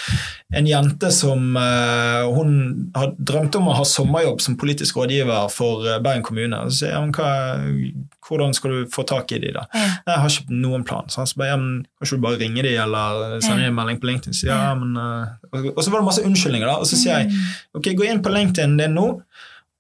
[0.55, 5.87] en jente som uh, hun har drømt om å ha sommerjobb som politisk rådgiver for
[5.87, 6.59] eh, Bergen kommune.
[6.66, 7.30] Og så sier hun hva,
[8.28, 9.66] hvordan skal du få tak i de da?
[9.74, 9.87] Ja.
[10.09, 11.09] Jeg har ikke noen plan.
[11.12, 13.70] Så han bare, ja, men Kanskje du bare ringe de eller sende Ja.
[13.70, 14.35] en melding på LinkedIn.
[14.37, 14.74] Så, ja, Ja.
[14.74, 16.66] men, eh, og, og så var det masse unnskyldninger.
[16.66, 17.43] da, Og så sier jeg Mm.
[17.81, 19.09] ok, gå inn på LinkedIn din nå.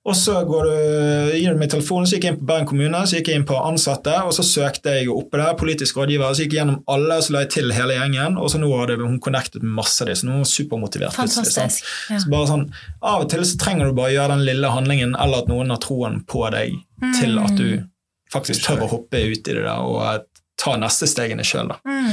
[0.04, 2.98] Og så går du, gir du meg telefonen, så gikk jeg inn på Bergen kommune,
[3.08, 6.44] så gikk jeg inn på ansatte, og så søkte jeg oppe der, politisk rådgiver, så
[6.44, 8.98] gikk jeg gjennom alle, og så la jeg til hele gjengen, og så nå hadde
[9.00, 11.16] hun connectet med masse av dem, så nå er hun supermotivert.
[11.16, 11.88] Fantastisk.
[12.10, 12.18] Ja.
[12.20, 12.66] Så bare sånn,
[13.00, 15.78] Av og til så trenger du bare gjøre den lille handlingen, eller at noen har
[15.80, 16.76] troen på deg
[17.18, 17.88] til at du
[18.30, 20.28] faktisk tør å hoppe ut i det der, og at
[20.60, 21.72] ta neste stegene sjøl.
[21.88, 22.12] Mm.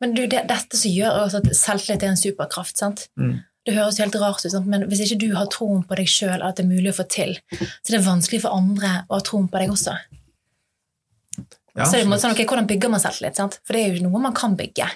[0.00, 3.08] Men du, det, dette som gjør at selvtillit er en superkraft, sant?
[3.18, 3.40] Mm.
[3.64, 4.66] Det høres helt rart ut, sant?
[4.66, 7.04] men hvis ikke du har troen på deg sjøl at det er mulig å få
[7.08, 9.94] til, så er det vanskelig for andre å ha troen på deg også.
[11.72, 13.38] Ja, så er det er sånn, ok, Hvordan bygger man selvtillit?
[13.38, 13.54] sant?
[13.64, 14.88] For det er jo noe man kan bygge.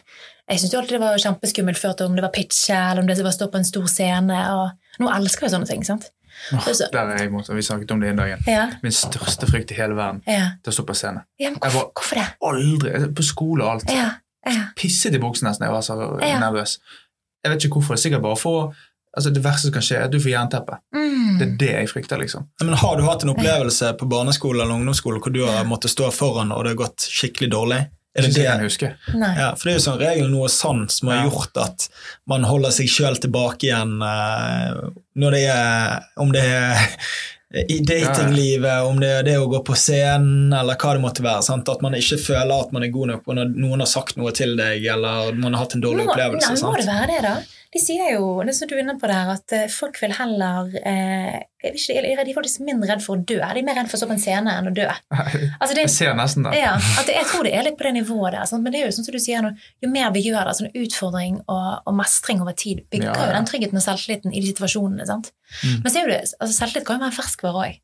[0.46, 3.30] Jeg syntes alltid det var kjempeskummelt før om det var pitche, eller om det var
[3.32, 4.36] å stå på en stor scene.
[4.52, 5.84] og Nå elsker jeg sånne ting.
[5.84, 6.10] sant?
[6.52, 8.42] Oh, Så- der er jeg mot, Vi snakket om det en dag.
[8.46, 10.52] Ja, Min største frykt i hele verden ja.
[10.62, 11.24] er å stå på scene.
[11.38, 12.26] ja men hvorfor, var- hvorfor det?
[12.42, 13.14] Aldri!
[13.14, 13.90] På skole og alt.
[13.90, 14.10] Ja,
[14.44, 14.66] ja.
[14.76, 16.78] Pisset i buksen nesten jeg var så nervøs.
[17.46, 17.94] Jeg vet ikke hvorfor.
[17.94, 18.76] Det er sikkert bare for
[19.16, 20.78] altså Det verste som kan skje, er at du får jernteppe.
[20.92, 21.36] Mm.
[21.40, 22.50] Det er det jeg frykter, liksom.
[22.60, 26.10] Men Har du hatt en opplevelse på barneskole eller ungdomsskole hvor du har måttet stå
[26.12, 27.78] foran og det har gått skikkelig dårlig?
[28.16, 28.90] Er det det jeg kan huske.
[29.12, 31.88] Ja, for det er jo sånn regel noe sånn som har gjort at
[32.32, 34.86] man holder seg sjøl tilbake igjen uh,
[35.20, 36.96] når det er Om det er
[37.56, 41.44] i datinglivet, om det er det å gå på scenen, eller hva det måtte være.
[41.46, 41.68] Sant?
[41.72, 44.56] At man ikke føler at man er god nok når noen har sagt noe til
[44.58, 46.52] deg, eller man har hatt en dårlig opplevelse.
[46.52, 47.36] Nei, må det være det, da?
[47.76, 50.70] De sier jo, det som du er inne på der, at eh, folk vil heller
[50.80, 53.36] eh, ikke, De er faktisk mindre redd for å dø.
[53.36, 54.86] De er mer redd for å stå på en scene enn å dø.
[55.60, 56.54] Altså det, Jeg ser nesten det.
[56.62, 56.72] ja,
[57.02, 58.48] at jeg tror det er litt på det nivået der.
[58.48, 58.64] Sant?
[58.64, 59.50] Men det er jo sånn som du sier,
[59.84, 63.26] jo mer vi gjør det, sånn utfordring og, og mestring over tid, bygger Ja, ja.
[63.28, 65.08] jo den tryggheten og selvtilliten i de situasjonene.
[65.08, 65.32] sant?
[65.64, 65.82] Mm.
[65.84, 67.82] Men ser du det, altså selvtillit kan jo være ferskvare òg.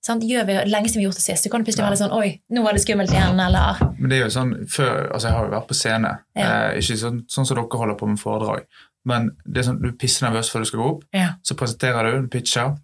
[0.00, 2.00] Gjør vi lenge siden vi har gjort det sist, så kan det plutselig være litt
[2.00, 5.28] sånn Oi, nå var det skummelt igjen, eller Men det er jo sånn, før, altså
[5.28, 6.46] Jeg har jo vært på scene, Ja.
[6.72, 8.64] eh, ikke sånn, sånn som dere holder på med foredrag.
[9.10, 11.32] Men det er sånn, du er pissenervøs før du skal gå opp, Ja.
[11.42, 12.76] så presenterer du, du pitcher,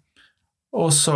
[0.77, 1.15] og så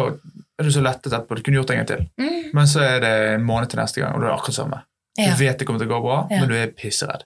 [0.59, 1.35] er du så lettet etterpå.
[1.37, 2.05] Du kunne gjort det en gang til.
[2.21, 4.81] mm, Men så er det en måned til neste gang, og du er akkurat samme.
[5.19, 7.23] ja, Du vet det kommer til å gå bra, men du er pisseredd.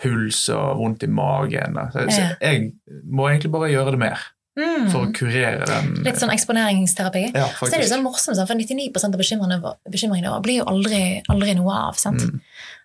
[0.00, 1.76] Puls og vondt i magen.
[1.94, 2.72] Så, så jeg
[3.06, 4.28] må egentlig bare gjøre det mer.
[4.60, 4.88] Mm.
[4.90, 5.92] for å kurere den.
[6.04, 7.20] Litt sånn eksponeringsterapi.
[7.32, 10.98] Ja, Så er det jo sånn morsomt, for 99% av bekymringene, bekymringene blir jo aldri,
[11.32, 11.94] aldri noe av.
[11.96, 12.20] sant?
[12.26, 12.40] Mm.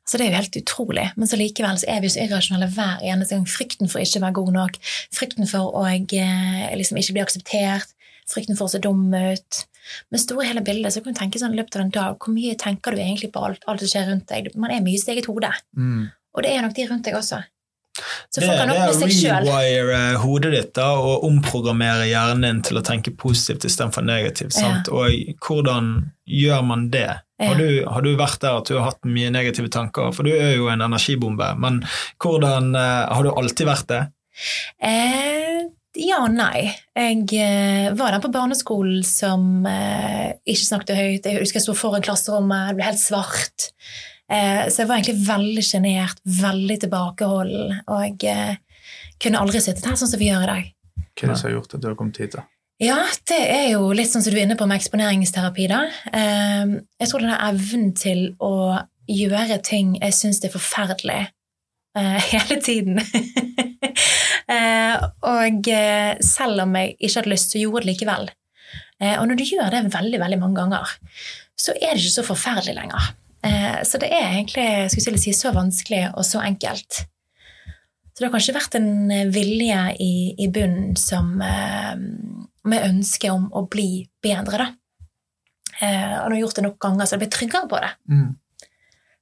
[0.06, 1.06] Så det er jo helt utrolig.
[1.18, 3.48] Men så likevel så er vi så irrasjonelle hver eneste gang.
[3.50, 4.78] Frykten for ikke å være god nok,
[5.18, 7.96] frykten for å eh, liksom ikke bli akseptert,
[8.30, 9.64] frykten for å se dum ut.
[10.14, 12.34] Men store hele bildet så kan du tenke sånn i løpet av en dag, hvor
[12.34, 14.54] mye tenker du egentlig på alt, alt som skjer rundt deg?
[14.58, 15.52] Man er mye i sitt eget hode.
[15.78, 16.08] Mm.
[16.36, 17.42] Og det er nok de rundt deg også.
[18.30, 19.48] Så Det, folk kan er med seg sjøl.
[19.48, 24.56] rewire hodet ditt da, og omprogrammere hjernen din til å tenke positivt istedenfor negativt.
[24.58, 24.92] Sant?
[24.92, 25.94] Og hvordan
[26.28, 27.08] gjør man det?
[27.40, 27.52] Ja.
[27.52, 30.12] Har, du, har du vært der at du har hatt mye negative tanker?
[30.16, 31.50] For du er jo en energibombe.
[31.60, 31.82] Men
[32.24, 34.04] hvordan eh, Har du alltid vært det?
[34.84, 35.66] Eh,
[36.00, 36.68] ja og nei.
[36.96, 41.30] Jeg eh, var den på barneskolen som eh, ikke snakket høyt.
[41.30, 43.70] Jeg husker jeg sto foran klasserommet, det ble helt svart.
[44.32, 47.78] Eh, så jeg var egentlig veldig sjenert, veldig tilbakeholden.
[47.94, 48.58] Og eh,
[49.22, 50.72] kunne aldri sittet her sånn som vi gjør i dag.
[51.16, 52.36] Hva er det som har gjort at du har kommet hit?
[52.38, 52.46] da?
[52.84, 52.98] Ja,
[53.30, 55.70] det er jo litt sånn som du er inne på med eksponeringsterapi.
[55.72, 55.86] da.
[56.12, 61.22] Eh, jeg tror denne evnen til å gjøre ting jeg syns er forferdelig
[62.32, 62.98] hele tiden.
[64.56, 65.70] eh, og
[66.26, 68.34] selv om jeg ikke hadde lyst, så gjorde jeg det likevel.
[69.02, 70.96] Eh, og når du gjør det veldig veldig mange ganger,
[71.60, 73.14] så er det ikke så forferdelig lenger.
[73.46, 77.06] Eh, så det er egentlig skulle si, så vanskelig og så enkelt.
[78.16, 81.94] Så det har kanskje vært en eh, vilje i, i bunnen som eh,
[82.66, 84.72] med ønske om å bli bedre, da.
[85.84, 87.92] Eh, og nå har gjort det nok ganger, så jeg blitt tryggere på det.
[88.10, 88.30] Mm.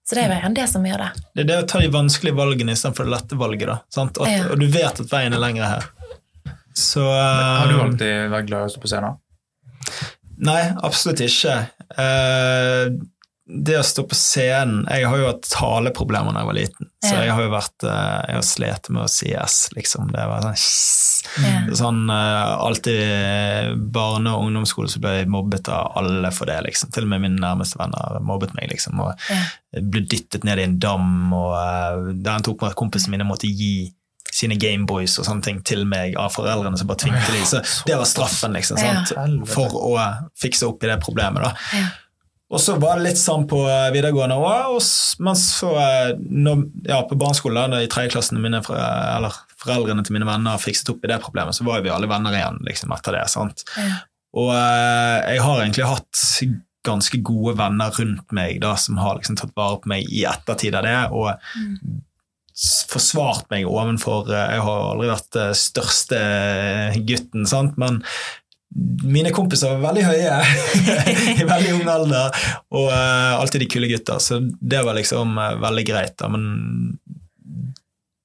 [0.04, 1.10] Så det er jo det som gjør det.
[1.34, 3.70] Det er det å ta de vanskelige valgene istedenfor det lette valget.
[3.72, 4.20] da, sant?
[4.20, 4.50] At, Ja.
[4.52, 5.90] Og du vet at veien er lengre her.
[6.76, 9.18] Så Har du alltid vært glad i å stå på scenen?
[10.44, 11.56] Nei, absolutt ikke.
[11.98, 12.92] Eh,
[13.46, 16.88] det å stå på scenen Jeg har jo hatt taleproblemer da jeg var liten.
[17.04, 17.22] Så Ja.
[17.26, 20.12] jeg har jo vært eh, Jeg har slitt med å si S, liksom.
[20.14, 20.56] Det var sånn
[21.44, 21.60] Ja.
[21.82, 26.62] Sånn eh, alltid i barne- og ungdomsskole så ble jeg mobbet av alle for det,
[26.70, 26.92] liksom.
[26.96, 29.00] Til og med mine nærmeste venner mobbet meg, liksom.
[29.04, 29.42] Og Ja.
[29.82, 33.48] ble dyttet ned i en dam, og der han tok meg at kompisene mine måtte
[33.50, 33.92] gi
[34.34, 37.44] sine Gameboys og sånne ting til meg av foreldrene som bare tvingte de.
[37.46, 39.12] Så det var straffen, liksom, sant?
[39.48, 39.98] For å
[40.42, 41.44] fikse opp i det problemet.
[41.44, 41.54] da.
[42.54, 44.76] Og så var det litt sånn på eh, videregående òg,
[45.26, 49.34] men så eh, når, ja, på barneskolen, i tredjeklassen mine, eller
[49.64, 52.62] foreldrene til mine venner fikset opp i det problemet, så var vi alle venner igjen
[52.68, 53.26] liksom, etter det.
[53.34, 53.66] sant?
[53.80, 53.98] Ja.
[54.38, 56.24] Og eh, jeg har egentlig hatt
[56.84, 60.76] ganske gode venner rundt meg da, som har liksom tatt vare på meg i ettertid
[60.78, 62.02] av det, og Mm.
[62.92, 66.20] forsvart meg ovenfor Jeg har aldri vært største
[67.08, 67.80] gutten, sant?
[67.82, 68.04] men
[69.04, 70.38] mine kompiser var veldig høye
[71.42, 72.44] i veldig ung alder,
[72.74, 76.16] og uh, alltid de kule gutta, så det var liksom uh, veldig greit.
[76.20, 76.30] Da.
[76.34, 76.46] Men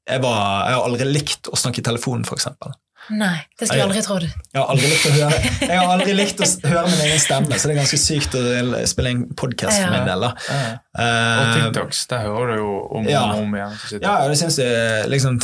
[0.08, 0.38] jeg, var,
[0.68, 2.72] jeg har aldri likt å snakke i telefonen, eksempel.
[3.10, 4.24] Nei, det skulle jeg aldri trodd.
[4.28, 7.56] Jeg har aldri likt å høre, jeg har aldri likt å høre min egen stemme,
[7.58, 8.42] så det er ganske sykt å
[8.90, 10.26] spille en podkast for min del.
[10.26, 10.30] da.
[10.48, 10.58] Ja.
[10.98, 13.22] Eh, Og TikToks, der hører du jo om Ja.
[13.32, 13.76] og om igjen.
[14.02, 15.38] Ja, det synes jeg liksom,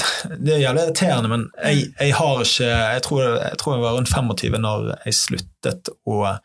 [0.45, 3.97] Det er jævlig irriterende, men jeg, jeg har ikke jeg tror, jeg tror jeg var
[3.97, 6.37] rundt 25 når jeg sluttet å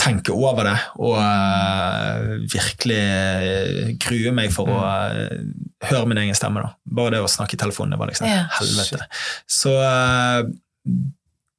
[0.00, 5.36] tenke over det og uh, virkelig eh, grue meg for å uh,
[5.86, 6.64] høre min egen stemme.
[6.64, 6.72] da.
[6.98, 8.44] Bare det å snakke i telefonen, det var liksom Ja.
[8.58, 9.06] helvete.
[9.46, 10.40] Så eh,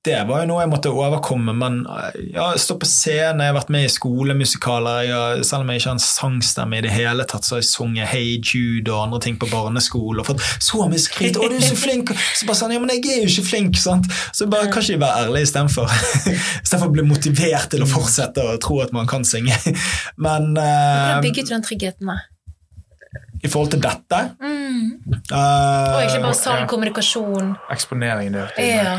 [0.05, 3.57] det var jo noe jeg måtte overkomme, men eh, ja, stå på scenen, jeg har
[3.57, 7.25] vært med i skolemusikaler, jeg selv om jeg ikke har en sangstemme i det hele
[7.29, 10.85] tatt, så har jeg sunget Hey Jude og andre ting på barneskole, og fått så
[10.91, 13.33] mye skryt, å du er så flink, så bare sånn, ja, men jeg er jo
[13.33, 14.11] ikke flink, sant?
[14.35, 15.97] Så bare kan ikke være ærlig istedenfor,
[16.63, 19.57] istedenfor å bli motivert til å fortsette og tro at man kan synge.
[20.25, 22.21] Men eh, bygget du den tryggheten, da?
[23.45, 24.91] i forhold til dette Mm.
[25.31, 26.67] Uh, Og egentlig bare salg, ja.
[26.67, 27.53] kommunikasjon.
[27.71, 28.95] Eksponeringen Det, Ja.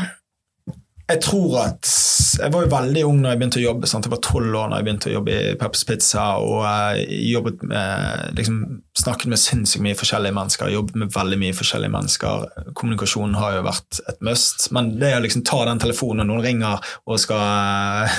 [1.07, 1.89] Jeg tror at
[2.37, 3.87] Jeg var jo veldig ung når jeg begynte å jobbe.
[3.89, 4.07] Sant?
[4.07, 7.63] Jeg var tolv år når jeg begynte å jobbe i Peppers Pizza og jeg jobbet
[7.71, 8.59] med, liksom,
[8.99, 10.73] snakket med sinnssykt mye forskjellige mennesker.
[10.73, 12.45] Jobbet med veldig mye forskjellige mennesker.
[12.77, 14.67] Kommunikasjonen har jo vært et must.
[14.75, 18.11] Men det å liksom ta den telefonen når noen ringer og skal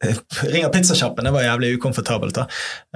[0.54, 2.46] ringer pizzasjappen, det var jævlig ukomfortabelt da,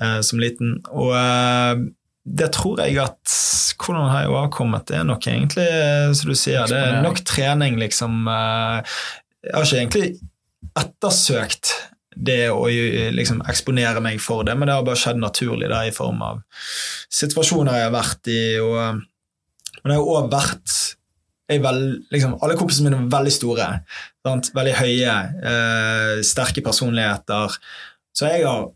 [0.01, 0.79] eh, som liten.
[0.95, 1.85] Og eh,
[2.25, 3.41] det tror jeg at
[3.85, 4.87] Hvordan har jeg avkommet?
[4.89, 8.31] Det er nok egentlig, eh, som du sier, det er nok trening, liksom.
[9.45, 10.09] Eh, Jeg har ikke egentlig
[10.75, 11.75] ettersøkt
[12.15, 12.67] det å
[13.15, 16.43] liksom, eksponere meg for det, men det har bare skjedd naturlig da, i form av
[17.13, 18.43] situasjoner jeg har vært i.
[18.63, 19.01] Og,
[19.83, 20.77] men jeg har også vært
[21.45, 21.83] jeg er vel,
[22.15, 23.67] liksom, Alle kompisene mine er veldig store.
[24.25, 24.49] Sant?
[24.57, 25.17] Veldig høye,
[25.51, 27.59] eh, sterke personligheter.
[28.17, 28.71] Så jeg har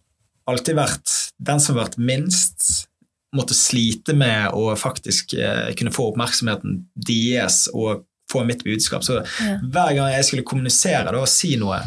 [0.48, 2.88] alltid vært den som har vært minst.
[3.36, 9.02] Måtte slite med å faktisk eh, kunne få oppmerksomheten deres og få mitt budskap.
[9.04, 9.58] Så Ja.
[9.62, 11.80] hver gang jeg skulle kommunisere da, og si noe,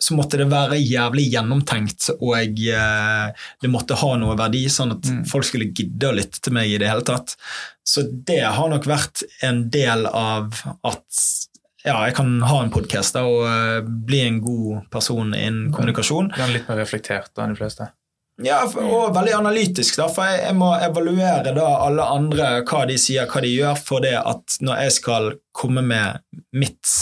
[0.00, 5.02] så måtte det være jævlig gjennomtenkt, og eh, det måtte ha noe verdi, sånn at
[5.10, 5.24] Mm.
[5.26, 7.34] folk skulle gidde å lytte til meg i det hele tatt.
[7.84, 10.52] Så det har nok vært en del av
[10.84, 11.24] at
[11.84, 16.30] ja, jeg kan ha en podkast og eh, bli en god person innen kommunikasjon.
[16.38, 17.90] Er litt mer reflektert enn de fleste.
[18.44, 22.84] Ja, for- og veldig analytisk, da, for jeg, jeg må evaluere da alle andre, hva
[22.86, 26.20] de sier, hva de gjør, for det at når jeg skal komme med
[26.54, 26.92] mitt,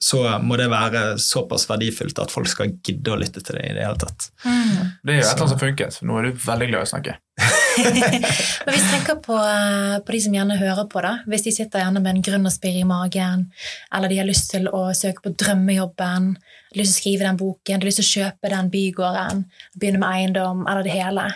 [0.00, 3.74] så må det være såpass verdifullt at folk skal gidde å lytte til det i
[3.76, 4.28] det hele tatt.
[4.44, 4.92] Mm.
[5.02, 5.96] Det er jo et eller annet som funket.
[5.98, 7.16] for Nå er du veldig glad i å snakke.
[7.82, 11.16] Men hvis vi tenker på, eh, på de som gjerne hører på, da.
[11.30, 13.48] Hvis de sitter gjerne med en grunn å spirre i magen,
[13.94, 16.30] eller de har lyst til å søke på drømmejobben,
[16.78, 19.44] har lyst til å skrive den boken, du har lyst til å kjøpe den bygården,
[19.76, 21.28] begynne med eiendom, eller det hele.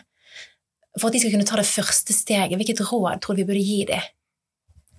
[0.99, 3.64] For at de skal kunne ta det første steget, hvilket råd tror du vi burde
[3.64, 4.11] gi dem?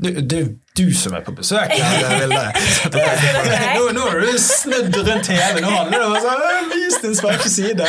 [0.04, 2.40] Du, det er du som er på besøk her, Vilde.
[3.78, 5.62] Nå, nå har du snudd rundt hele.
[5.62, 6.24] Nå handler det om å
[6.74, 7.88] vise vis din svake side.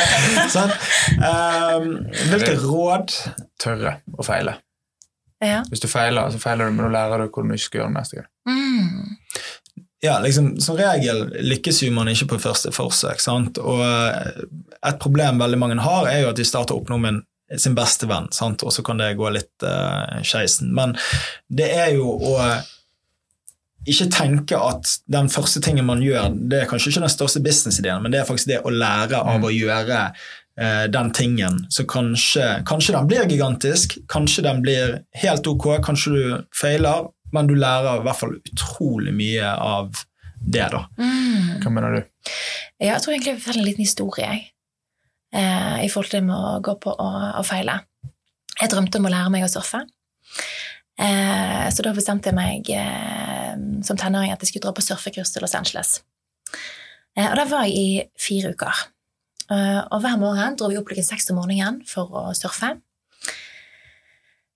[0.53, 0.71] Sånn.
[1.17, 1.89] Um,
[2.29, 3.15] hvilke råd
[3.61, 4.57] Tørre å feile.
[5.43, 5.63] Ja.
[5.69, 7.91] Hvis du feiler, så feiler du, men da lærer du hvordan du ikke skal gjøre
[7.91, 8.29] det neste gang.
[8.49, 9.17] Mm.
[10.05, 13.21] Ja, liksom, Som regel lykkes jo man ikke på første forsøk.
[13.23, 13.59] sant?
[13.61, 14.45] Og eh,
[14.85, 17.23] et problem veldig mange har, er jo at de starter opp noe med
[17.61, 18.63] sin beste venn, sant?
[18.65, 20.71] og så kan det gå litt uh, skeisen.
[20.73, 20.95] Men
[21.45, 22.39] det er jo å
[23.85, 28.01] ikke tenke at den første tingen man gjør, det er kanskje ikke den største businessideen,
[28.01, 31.59] men det er faktisk det å lære av å gjøre eh, den tingen.
[31.69, 36.23] Så kanskje, kanskje den blir gigantisk, kanskje den blir helt ok, kanskje du
[36.57, 39.91] feiler, men du lærer i hvert fall utrolig mye av
[40.45, 40.83] det, da.
[40.99, 41.61] Mm.
[41.63, 42.29] Hva mener du?
[42.79, 44.45] Ja, jeg tror egentlig jeg vil fortelle en liten historie jeg,
[45.35, 47.79] eh, i forhold til det med å gå på og, og feile.
[48.59, 49.83] Jeg drømte om å lære meg å surfe.
[50.95, 55.33] Eh, så da bestemte jeg meg eh, som tenåring at jeg skulle dra på surfekurs
[55.33, 55.97] til Los Angeles.
[57.15, 58.85] Eh, og der var jeg i fire uker.
[59.51, 62.75] Eh, og hver morgen dro vi opp klokken seks om morgenen for å surfe.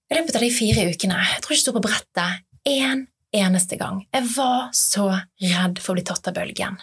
[0.10, 3.78] I løpet av de fire ukene Jeg tror ikke jeg sto på brettet én eneste
[3.78, 4.04] gang.
[4.14, 6.80] Jeg var så redd for å bli tatt av bølgen.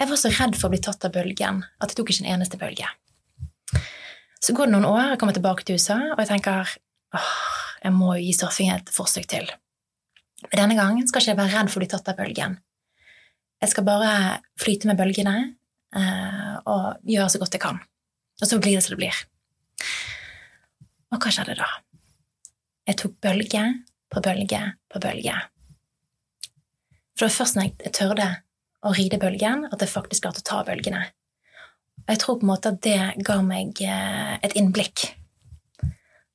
[0.00, 2.34] Jeg var så redd for å bli tatt av bølgen at jeg tok ikke en
[2.36, 2.88] eneste bølge.
[4.40, 6.70] Så går det noen år, jeg kommer tilbake til USA, og jeg tenker
[7.16, 7.34] åh,
[7.84, 9.50] jeg må jo gi surfing et forsøk til.
[10.48, 12.56] Men denne gangen skal ikke jeg være redd for å bli tatt av bølgen.
[13.60, 14.12] Jeg skal bare
[14.60, 17.82] flyte med bølgene eh, og gjøre så godt jeg kan.
[18.40, 19.20] Og så blir det som det blir.
[21.12, 21.68] Og hva skjedde da?
[22.88, 23.64] Jeg tok bølge
[24.10, 25.36] på bølge på bølge.
[27.14, 28.28] For det var først når jeg tørde
[28.82, 31.02] å ride bølgen, at jeg faktisk klarte å ta bølgene.
[32.00, 35.10] Og jeg tror på en måte at det ga meg eh, et innblikk.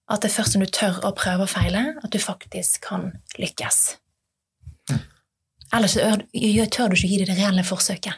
[0.06, 3.08] At det er først når du tør å prøve og feile, at du faktisk kan
[3.42, 3.80] lykkes.
[5.74, 8.14] Ellers ør- gjør- tør du ikke gi det det reelle forsøket.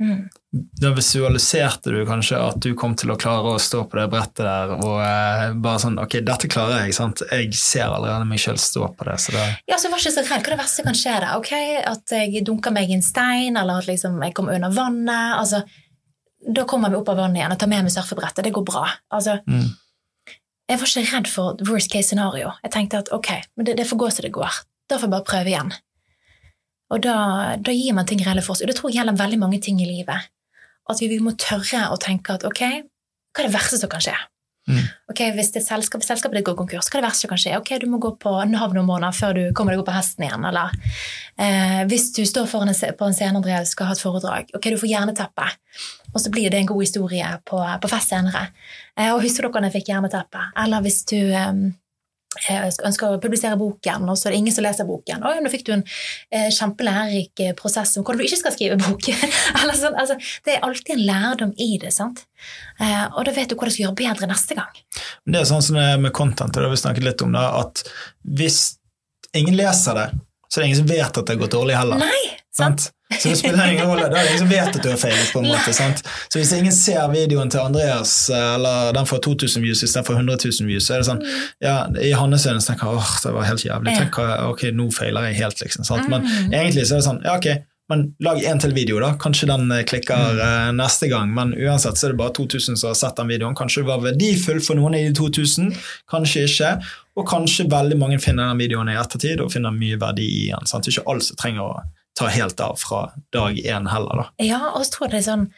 [0.00, 0.30] Mm.
[0.50, 4.40] Da visualiserte du kanskje at du kom til å klare å stå på det brettet
[4.42, 7.22] der og eh, bare sånn Ok, dette klarer jeg, sant?
[7.30, 10.12] Jeg ser allerede meg sjøl stå på det, så det Ja, så jeg var ikke
[10.16, 10.32] så redd.
[10.32, 11.36] Hva er det verste kan skje da?
[11.38, 11.52] Ok,
[11.92, 15.36] At jeg dunker meg i en stein, eller at liksom jeg kommer under vannet.
[15.38, 15.62] altså
[16.58, 18.42] Da kommer vi opp av vannet igjen og tar med meg surfebrettet.
[18.48, 18.88] Det går bra.
[19.14, 19.70] altså mm.
[20.70, 22.50] Jeg var ikke redd for worst case scenario.
[22.66, 24.60] Jeg tenkte at ok, men det, det får gå som det går.
[24.90, 25.72] Da får jeg bare prøve igjen.
[26.90, 27.16] Og da,
[27.62, 28.66] da gir man ting reelle for seg.
[28.66, 30.30] Og det tror jeg gjelder veldig mange ting i livet.
[30.88, 32.62] At vi, vi må tørre å tenke at ok,
[33.30, 34.16] hva er det verste som kan skje?
[34.68, 34.84] Mm.
[35.10, 37.56] Ok, Hvis det selskap, selskapet ditt går konkurs, hva er det verste som kan skje?
[37.58, 40.26] Ok, Du må gå på Nav noen måneder før du kommer deg opp på hesten
[40.26, 40.44] igjen.
[40.46, 40.74] Eller
[41.40, 44.70] eh, hvis du står foran en, på en scene Andreas, skal ha et foredrag, ok,
[44.70, 45.48] du får jerneteppe.
[46.12, 48.48] Og så blir det en god historie på, på fest senere.
[48.96, 50.46] Eh, og husker dere når jeg fikk jerneteppe?
[50.64, 51.64] Eller hvis du eh,
[52.38, 55.24] eh, ønsker å publisere boken, og så er det ingen som leser boken.
[55.26, 58.78] Oi, nå fikk du en eh, kjempelærerik eh, prosess om hvordan du ikke skal skrive
[58.80, 59.10] bok.
[59.80, 62.24] Sånn, altså, det er alltid en lærdom i det, sant?
[62.78, 64.82] Eh, og da vet du hva du skal gjøre bedre neste gang.
[65.26, 67.34] Det er sånn som det er med content, og det har vi snakket litt om,
[67.36, 67.84] da, at
[68.38, 68.60] hvis
[69.36, 70.08] ingen leser det,
[70.50, 72.02] så er det ingen som vet at det har gått dårlig heller.
[72.02, 72.24] Nei,
[72.54, 72.86] sant?
[72.86, 72.96] Sant?
[73.18, 74.06] Så det spiller ingen rolle.
[74.08, 75.32] Da er det ingen som vet at du har feilet.
[75.32, 76.02] på en måte, sant?
[76.30, 80.38] Så hvis ingen ser videoen til Andreas, eh, eller den får 2000 views istedenfor 100
[80.44, 81.24] 000 views, så er det sånn
[81.64, 83.96] ja, I hans øyne tenker jeg åh, det var helt jævlig.
[83.98, 84.20] Tenk,
[84.52, 85.84] ok, nå feiler jeg helt, liksom.
[85.84, 86.08] Sant?
[86.08, 86.52] Men Mm.
[86.54, 87.50] egentlig så er det sånn ja, ok,
[87.90, 89.12] men lag en til video, da.
[89.18, 90.76] Kanskje den eh, klikker mm.
[90.78, 91.32] neste gang.
[91.34, 93.56] Men uansett så er det bare 2000 som har sett den videoen.
[93.58, 95.72] Kanskje det var verdifull for noen i de 2000,
[96.12, 96.70] kanskje ikke.
[97.18, 100.70] Og kanskje veldig mange finner den videoen i ettertid og finner mye verdi i den.
[100.70, 100.86] Sant?
[100.86, 101.80] Ikke alle som trenger å
[102.18, 104.26] ta helt av fra dag én heller, da.
[104.44, 105.48] Ja, og så tror jeg det er sånn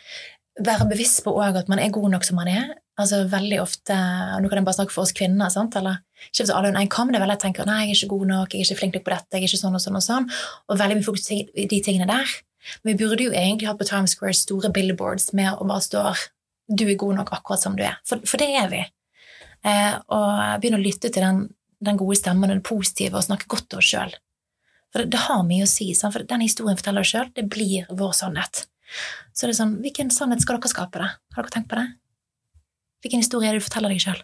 [0.60, 2.74] være bevisst på at man er god nok som man er.
[3.00, 5.48] Altså veldig ofte, Nå kan jeg bare snakke for oss kvinner.
[5.48, 5.76] sant?
[5.76, 8.16] Eller ikke for alle under en kom, det vel jeg tenker nei, jeg er ikke
[8.16, 9.96] god nok, jeg er ikke flink nok på dette, jeg er ikke sånn og sånn
[9.96, 10.28] og sånn.
[10.68, 12.34] Og veldig mye fokus på de tingene der.
[12.82, 16.26] Men vi burde jo egentlig hatt på Times Square store billboards med og bare står
[16.68, 17.96] du er god nok akkurat som du er.
[18.06, 18.82] For, for det er vi.
[19.66, 21.48] Eh, og begynne å lytte til den,
[21.82, 24.14] den gode stemmen og det positive og snakke godt til oss sjøl.
[24.92, 25.88] For det, det, har mye å si.
[25.96, 26.14] Sant?
[26.14, 28.66] For den historien forteller sjøl, det blir vår sannhet.
[29.32, 31.14] Så det er sånn, hvilken sannhet skal dere skape, da?
[31.36, 31.88] Har dere tenkt på det?
[33.02, 34.20] Hvilken historie er det du forteller deg sjøl?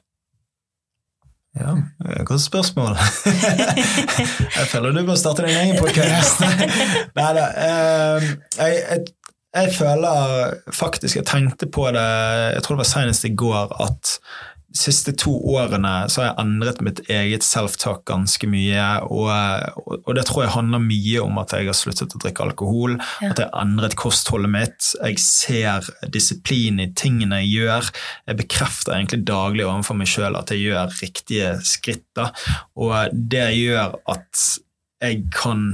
[1.59, 1.73] Ja,
[2.29, 2.99] godt spørsmål.
[4.59, 6.45] jeg føler du bør starte din egen podkast.
[7.19, 7.47] Nei da.
[7.65, 8.27] Eh,
[8.59, 9.07] jeg, jeg,
[9.57, 12.05] jeg, føler faktisk Jeg tenkte på det
[12.55, 14.19] jeg tror det var senest i går, at
[14.69, 18.85] de siste to årene så har jeg endret mitt eget self-talk ganske mye.
[19.09, 19.31] Og,
[19.95, 23.31] og, det tror jeg handler mye om at jeg har sluttet å drikke alkohol, ja.
[23.31, 24.91] at jeg har endret kostholdet mitt.
[25.01, 27.91] Jeg ser disiplin i tingene jeg gjør.
[28.29, 32.05] Jeg bekrefter egentlig daglig overfor meg sjøl at jeg gjør riktige skritt.
[32.19, 32.31] Da.
[32.77, 34.49] Og det gjør at
[35.01, 35.69] jeg kan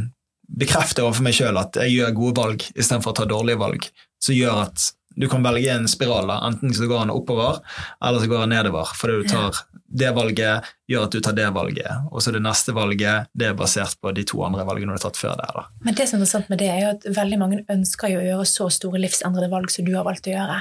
[0.54, 3.88] bekrefte overfor meg sjøl at jeg gjør gode valg istedenfor å ta dårlige valg.
[4.22, 6.26] Som gjør at du kan velge en spiral.
[6.30, 7.60] da, Enten så går den oppover,
[8.04, 8.90] eller så går den nedover.
[8.98, 12.10] Fordi du tar det valget, gjør at du tar det valget.
[12.10, 15.04] Og så det neste valget det er basert på de to andre valgene du har
[15.06, 15.48] tatt før det.
[15.54, 15.66] da.
[15.86, 18.28] Men det som er interessant med det, er jo at veldig mange ønsker jo å
[18.28, 20.60] gjøre så store livsendrede valg som du har valgt å gjøre.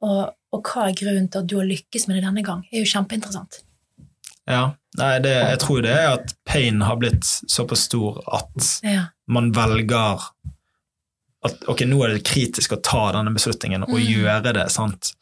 [0.00, 0.20] Og,
[0.56, 2.86] og hva er grunnen til at du har lykkes med det denne gang, det er
[2.86, 3.62] jo kjempeinteressant.
[4.50, 9.04] Ja, Nei, det, jeg tror det er at pain har blitt såpass stor at ja.
[9.30, 10.24] man velger
[11.46, 14.04] at ok, nå er det kritisk å ta denne beslutningen og mm.
[14.04, 14.66] gjøre det.
[14.72, 15.14] sant?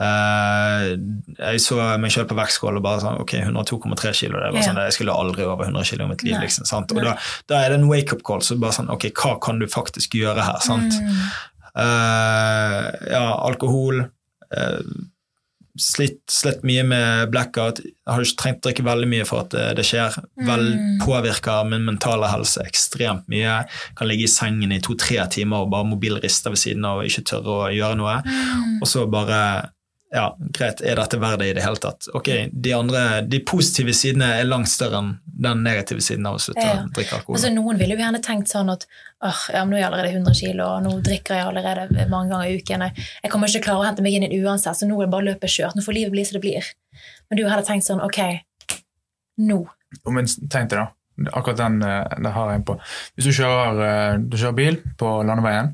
[0.00, 0.96] Uh,
[1.36, 4.40] jeg så meg selv på vektskål og bare sånn Ok, 102,3 kilo.
[4.40, 6.38] Det var sånn, jeg skulle aldri over 100 kilo i mitt liv.
[6.40, 6.94] liksom, sant?
[6.94, 7.14] Og da,
[7.50, 8.42] da, er det en wake-up call.
[8.42, 10.60] så bare sånn, ok, Hva kan du faktisk gjøre her?
[10.64, 10.96] sant?
[10.96, 11.22] Mm.
[11.70, 14.06] Uh, ja, alkohol.
[14.50, 14.80] Uh,
[15.80, 17.80] slitt, slitt, mye med blackout.
[17.82, 20.16] Jeg har ikke trengt å drikke veldig mye for at det, det skjer.
[20.46, 20.94] Vel mm.
[21.02, 23.60] Påvirker min mentale helse ekstremt mye.
[23.98, 27.26] Kan ligge i sengen i to-tre timer og bare mobilrister ved siden av og ikke
[27.32, 28.16] tørre å gjøre noe.
[28.26, 28.80] Mm.
[28.80, 29.42] Og så bare
[30.10, 32.08] ja, greit, er dette verdt det i det hele tatt?
[32.18, 36.40] Ok, de, andre, de positive sidene er langt større enn den negative siden av å
[36.42, 36.80] slutte ja.
[36.82, 37.36] å drikke alkohol.
[37.38, 38.88] Altså, noen ville jo gjerne tenkt sånn at
[39.22, 42.50] åh, ja, nå er jeg allerede 100 kilo, og nå drikker jeg allerede mange ganger
[42.50, 42.86] i uken.
[42.90, 45.28] Jeg kommer ikke klare å hente meg inn i uansett, så nå er det bare
[45.28, 45.78] løpet kjørt.
[45.78, 46.72] Nå får livet bli som det blir.
[47.30, 48.20] Men du hadde tenkt sånn ok,
[49.46, 49.60] nå.
[50.10, 50.88] Men tenk deg da,
[51.30, 52.80] akkurat den eh, det har jeg på.
[53.14, 55.70] Hvis du kjører, eh, du kjører bil på landeveien,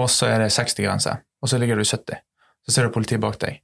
[0.00, 2.24] og så er det 60-grense, og så ligger du 70
[2.66, 3.60] så ser du politiet bak deg.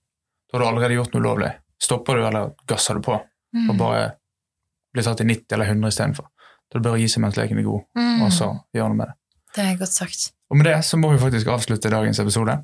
[0.46, 1.50] Da har du allerede gjort noe ulovlig.
[1.82, 3.18] Stopper du, eller gasser du på,
[3.56, 3.68] mm.
[3.70, 4.06] og bare
[4.94, 6.30] blir tatt i 90 eller 100 istedenfor.
[6.66, 8.22] Da er det bare å gi seg mens leken er god, mm.
[8.24, 9.18] og så gjøre noe med det.
[9.56, 10.30] Det er godt sagt.
[10.50, 12.56] Og med det så må vi faktisk avslutte dagens episode.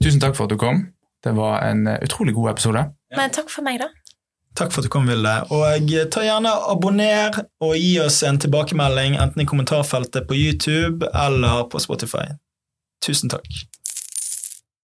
[0.00, 0.84] Tusen takk for at du kom.
[1.24, 2.84] Det var en eh, utrolig god episode.
[3.16, 3.90] Men takk for meg, da.
[4.58, 5.34] Takk for at du kom, Vilde.
[5.54, 11.66] Og ta gjerne abonner og gi oss en tilbakemelding enten i kommentarfeltet på YouTube eller
[11.70, 12.26] på Spotify.
[13.04, 13.46] Tusen takk.